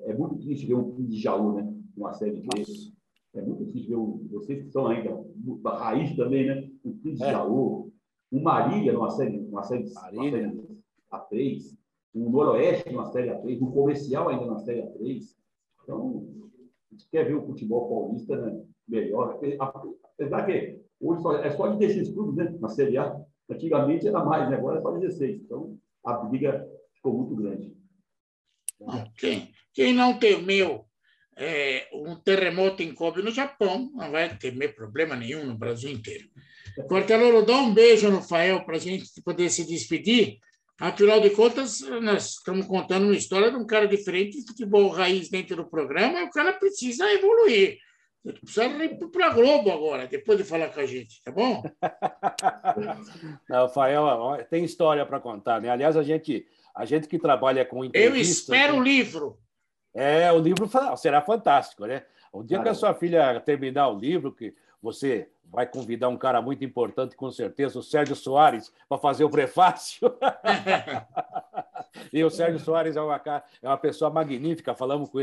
[0.06, 1.74] É muito triste ver um time de Jaú, né?
[1.98, 2.64] Uma série B.
[3.36, 3.98] É muito triste ver
[4.32, 5.22] vocês que são ainda
[5.66, 6.70] a raiz também, né?
[6.86, 7.32] Um time de é.
[7.32, 7.92] Jaú,
[8.32, 10.58] um Marília numa série, uma série, uma série
[11.12, 11.78] A3,
[12.16, 15.22] um Noroeste numa série A3, um comercial ainda na série A3.
[15.84, 16.26] Então,
[16.90, 19.40] a gente quer ver o futebol paulista né, melhor.
[20.18, 23.20] Apesar que hoje só, é só de 16 clubes né, na Série A.
[23.50, 24.56] Antigamente era mais, né?
[24.56, 25.42] agora é só 16.
[25.42, 27.76] Então, a briga ficou muito grande.
[29.18, 30.86] Quem, quem não temeu
[31.38, 36.28] é, um terremoto em Kobe no Japão não vai temer problema nenhum no Brasil inteiro.
[36.88, 40.38] Corteloro, dá um beijo no Fael para a gente poder se despedir.
[40.80, 45.30] Afinal de contas, nós estamos contando uma história de um cara diferente de futebol raiz
[45.30, 47.78] dentro do programa e o cara precisa evoluir.
[48.24, 51.62] Precisa ir para a Globo agora, depois de falar com a gente, tá bom?
[53.50, 54.08] Não, Fael,
[54.50, 55.70] tem história para contar, né?
[55.70, 58.86] Aliás, a gente, a gente que trabalha com Eu espero o né?
[58.86, 59.38] livro.
[59.94, 62.04] É, o livro será fantástico, né?
[62.32, 62.64] O dia Caramba.
[62.64, 67.16] que a sua filha terminar o livro, que você vai convidar um cara muito importante,
[67.16, 70.14] com certeza, o Sérgio Soares, para fazer o prefácio.
[72.12, 73.22] e o Sérgio Soares é uma,
[73.62, 75.20] é uma pessoa magnífica, falamos com,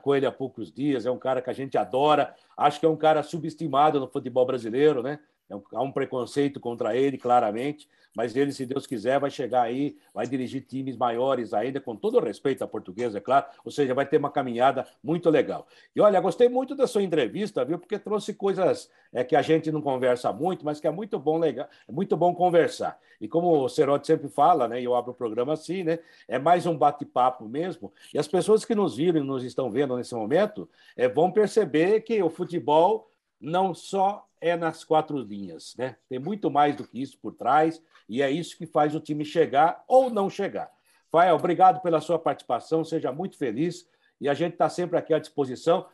[0.00, 2.88] com ele há poucos dias, é um cara que a gente adora, acho que é
[2.88, 5.20] um cara subestimado no futebol brasileiro, né?
[5.48, 9.96] É há um preconceito contra ele, claramente, mas ele, se Deus quiser, vai chegar aí,
[10.14, 13.92] vai dirigir times maiores ainda, com todo o respeito à portuguesa, é claro, ou seja,
[13.92, 15.68] vai ter uma caminhada muito legal.
[15.94, 17.78] E olha, gostei muito da sua entrevista, viu?
[17.78, 21.38] Porque trouxe coisas é, que a gente não conversa muito, mas que é muito bom,
[21.38, 22.98] legal, é muito bom conversar.
[23.20, 24.80] E como o Cerote sempre fala, né?
[24.80, 25.98] E eu abro o programa assim, né?
[26.26, 27.92] É mais um bate-papo mesmo.
[28.12, 32.00] E as pessoas que nos viram e nos estão vendo nesse momento é, vão perceber
[32.00, 35.96] que o futebol não só é nas quatro linhas, né?
[36.08, 39.24] Tem muito mais do que isso por trás e é isso que faz o time
[39.24, 40.70] chegar ou não chegar.
[41.10, 43.88] Fael, obrigado pela sua participação, seja muito feliz
[44.20, 45.86] e a gente está sempre aqui à disposição.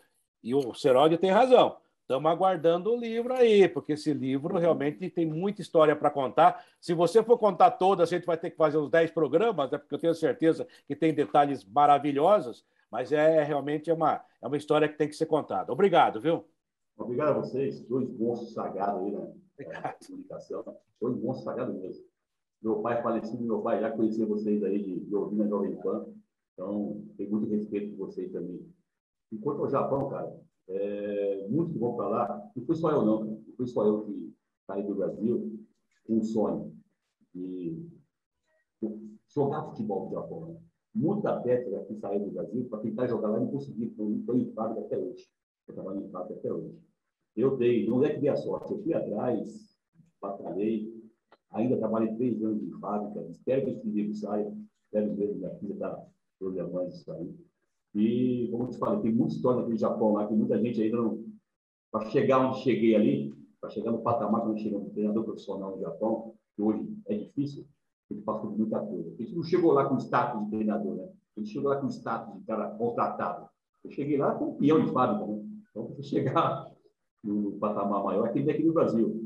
[0.43, 1.77] E o Seródio tem razão.
[2.03, 6.65] Estamos aguardando o livro aí, porque esse livro realmente tem muita história para contar.
[6.81, 9.79] Se você for contar todas, a gente vai ter que fazer uns 10 programas, né?
[9.79, 14.57] porque eu tenho certeza que tem detalhes maravilhosos, mas é realmente é uma, é uma
[14.57, 15.73] história que tem que ser contada.
[15.73, 16.45] Obrigado, viu?
[17.03, 19.21] Obrigado a vocês, dois monstros sagrados aí na,
[19.83, 20.65] na comunicação.
[21.01, 22.05] Dois monstros sagrados mesmo.
[22.63, 26.07] Meu pai falecido, meu pai já conhecia vocês aí de, de ouvir na Jovem Pan,
[26.53, 28.65] então tem muito respeito por vocês também.
[29.33, 30.33] Enquanto ao Japão, cara,
[30.69, 34.05] é, muitos que vão para lá, não fui só eu não, não fui só eu
[34.05, 34.33] que
[34.65, 35.59] saí do Brasil
[36.07, 36.73] com um sonho
[37.35, 37.85] de
[39.29, 40.47] jogar futebol no Japão.
[40.47, 40.61] Né?
[40.95, 44.53] Muita técnica que saiu do Brasil para tentar jogar lá e não conseguiu, estou em
[44.53, 45.27] fábrica até hoje.
[45.67, 46.79] Eu trabalho em fábrica até hoje.
[47.37, 49.77] Eu dei, não é que dei a sorte, eu fui atrás,
[50.21, 50.93] batalhei,
[51.51, 54.53] ainda trabalhei três anos em fábrica, espero que esse livro saia,
[54.85, 56.07] espero ver minha filha está
[56.39, 57.35] programando isso aí.
[57.95, 60.97] E, como eu te falei, tem muita história naquele Japão lá, que muita gente ainda
[60.97, 61.25] não.
[61.91, 65.77] Para chegar onde cheguei ali, para chegar no patamar que ele chega no treinador profissional
[65.77, 67.67] no Japão, que hoje é difícil,
[68.11, 69.15] ele passou por muita coisa.
[69.17, 71.09] Gente não chegou lá com status de treinador, né?
[71.37, 73.47] Gente chegou lá com status de cara contratado.
[73.85, 75.45] Eu cheguei lá com um peão de fábrica, né?
[75.71, 76.72] Então, para chegar
[77.23, 79.21] no patamar maior, aquele daqui no Brasil.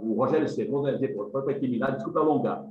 [0.00, 2.68] O Rogério Ceni, vamos dar exemplo, foi para equilibrar, desculpa alongar.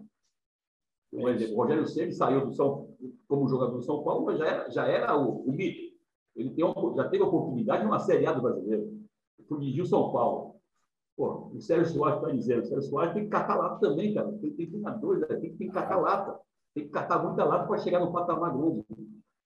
[1.14, 2.90] Um exemplo, o Rogério Ceni saiu do São,
[3.28, 5.92] como jogador do São Paulo, mas já era, já era o, o mito.
[6.36, 9.02] Ele tem, já teve a oportunidade numa Série A do brasileiro.
[9.60, 10.56] Dirigiu São Paulo.
[11.18, 14.32] Pô, o Sérgio Soares está dizendo, o Sérgio Soares tem que catar lata também, cara.
[14.40, 16.40] Tem, tem treinadores, tem, tem que catar lata.
[16.74, 18.86] Tem que catar muita lata para chegar no patamar grande,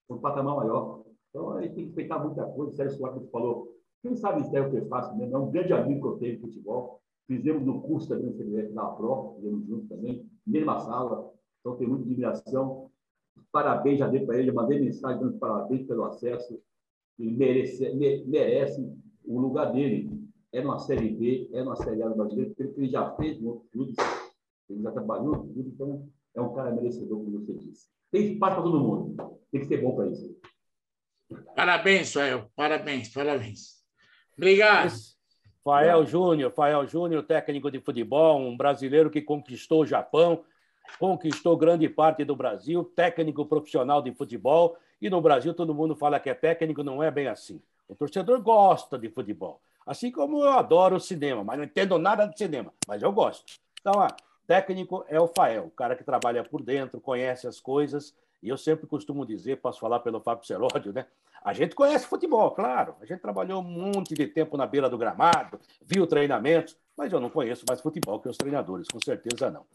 [0.07, 1.03] no patamar maior.
[1.29, 2.71] Então, gente tem que respeitar muita coisa.
[2.71, 3.75] O Sérgio Soares falou,
[4.05, 5.35] quem sabe isso é o que eu faço mesmo.
[5.35, 7.01] É um grande amigo que eu tenho de futebol.
[7.27, 11.33] Fizemos no curso também na PRO, fizemos juntos também, mesma sala.
[11.59, 12.91] Então, tenho muita admiração.
[13.51, 16.61] Parabéns já dei para ele, mandei mensagem dando parabéns pelo acesso.
[17.17, 17.95] Ele merece,
[18.27, 18.87] merece
[19.25, 20.23] o lugar dele.
[20.53, 23.49] É numa Série B, é numa Série A do Brasileiro, porque ele já fez no
[23.49, 23.95] outros clubes,
[24.69, 27.89] ele já trabalhou no clube, então é um cara merecedor, como você disse.
[28.11, 29.39] Tem espaço para todo mundo.
[29.51, 30.37] Tem que ser bom para isso.
[31.55, 32.51] Parabéns, Fael.
[32.55, 33.74] Parabéns, parabéns.
[34.37, 34.93] Obrigado.
[35.63, 40.43] Fael Júnior, Fael Júnior, técnico de futebol, um brasileiro que conquistou o Japão,
[40.99, 44.77] conquistou grande parte do Brasil, técnico profissional de futebol.
[45.01, 47.59] E no Brasil todo mundo fala que é técnico, não é bem assim.
[47.87, 49.59] O torcedor gosta de futebol.
[49.85, 53.45] Assim como eu adoro o cinema, mas não entendo nada de cinema, mas eu gosto.
[53.79, 54.15] Então, ah,
[54.47, 58.15] técnico é o Fael, o cara que trabalha por dentro, conhece as coisas.
[58.41, 61.05] E eu sempre costumo dizer, posso falar pelo Fábio Celódio, né?
[61.43, 62.95] A gente conhece futebol, claro.
[62.99, 67.19] A gente trabalhou um monte de tempo na beira do gramado, viu treinamentos, mas eu
[67.19, 69.65] não conheço mais futebol que os treinadores, com certeza não.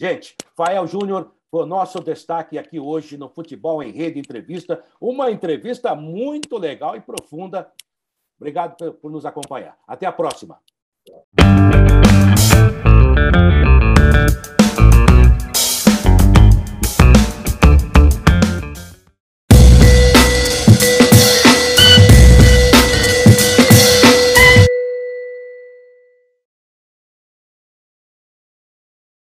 [0.00, 4.82] Gente, Fael Júnior foi o nosso destaque aqui hoje no Futebol em Rede Entrevista.
[5.00, 7.70] Uma entrevista muito legal e profunda.
[8.38, 9.76] Obrigado por nos acompanhar.
[9.86, 10.60] Até a próxima.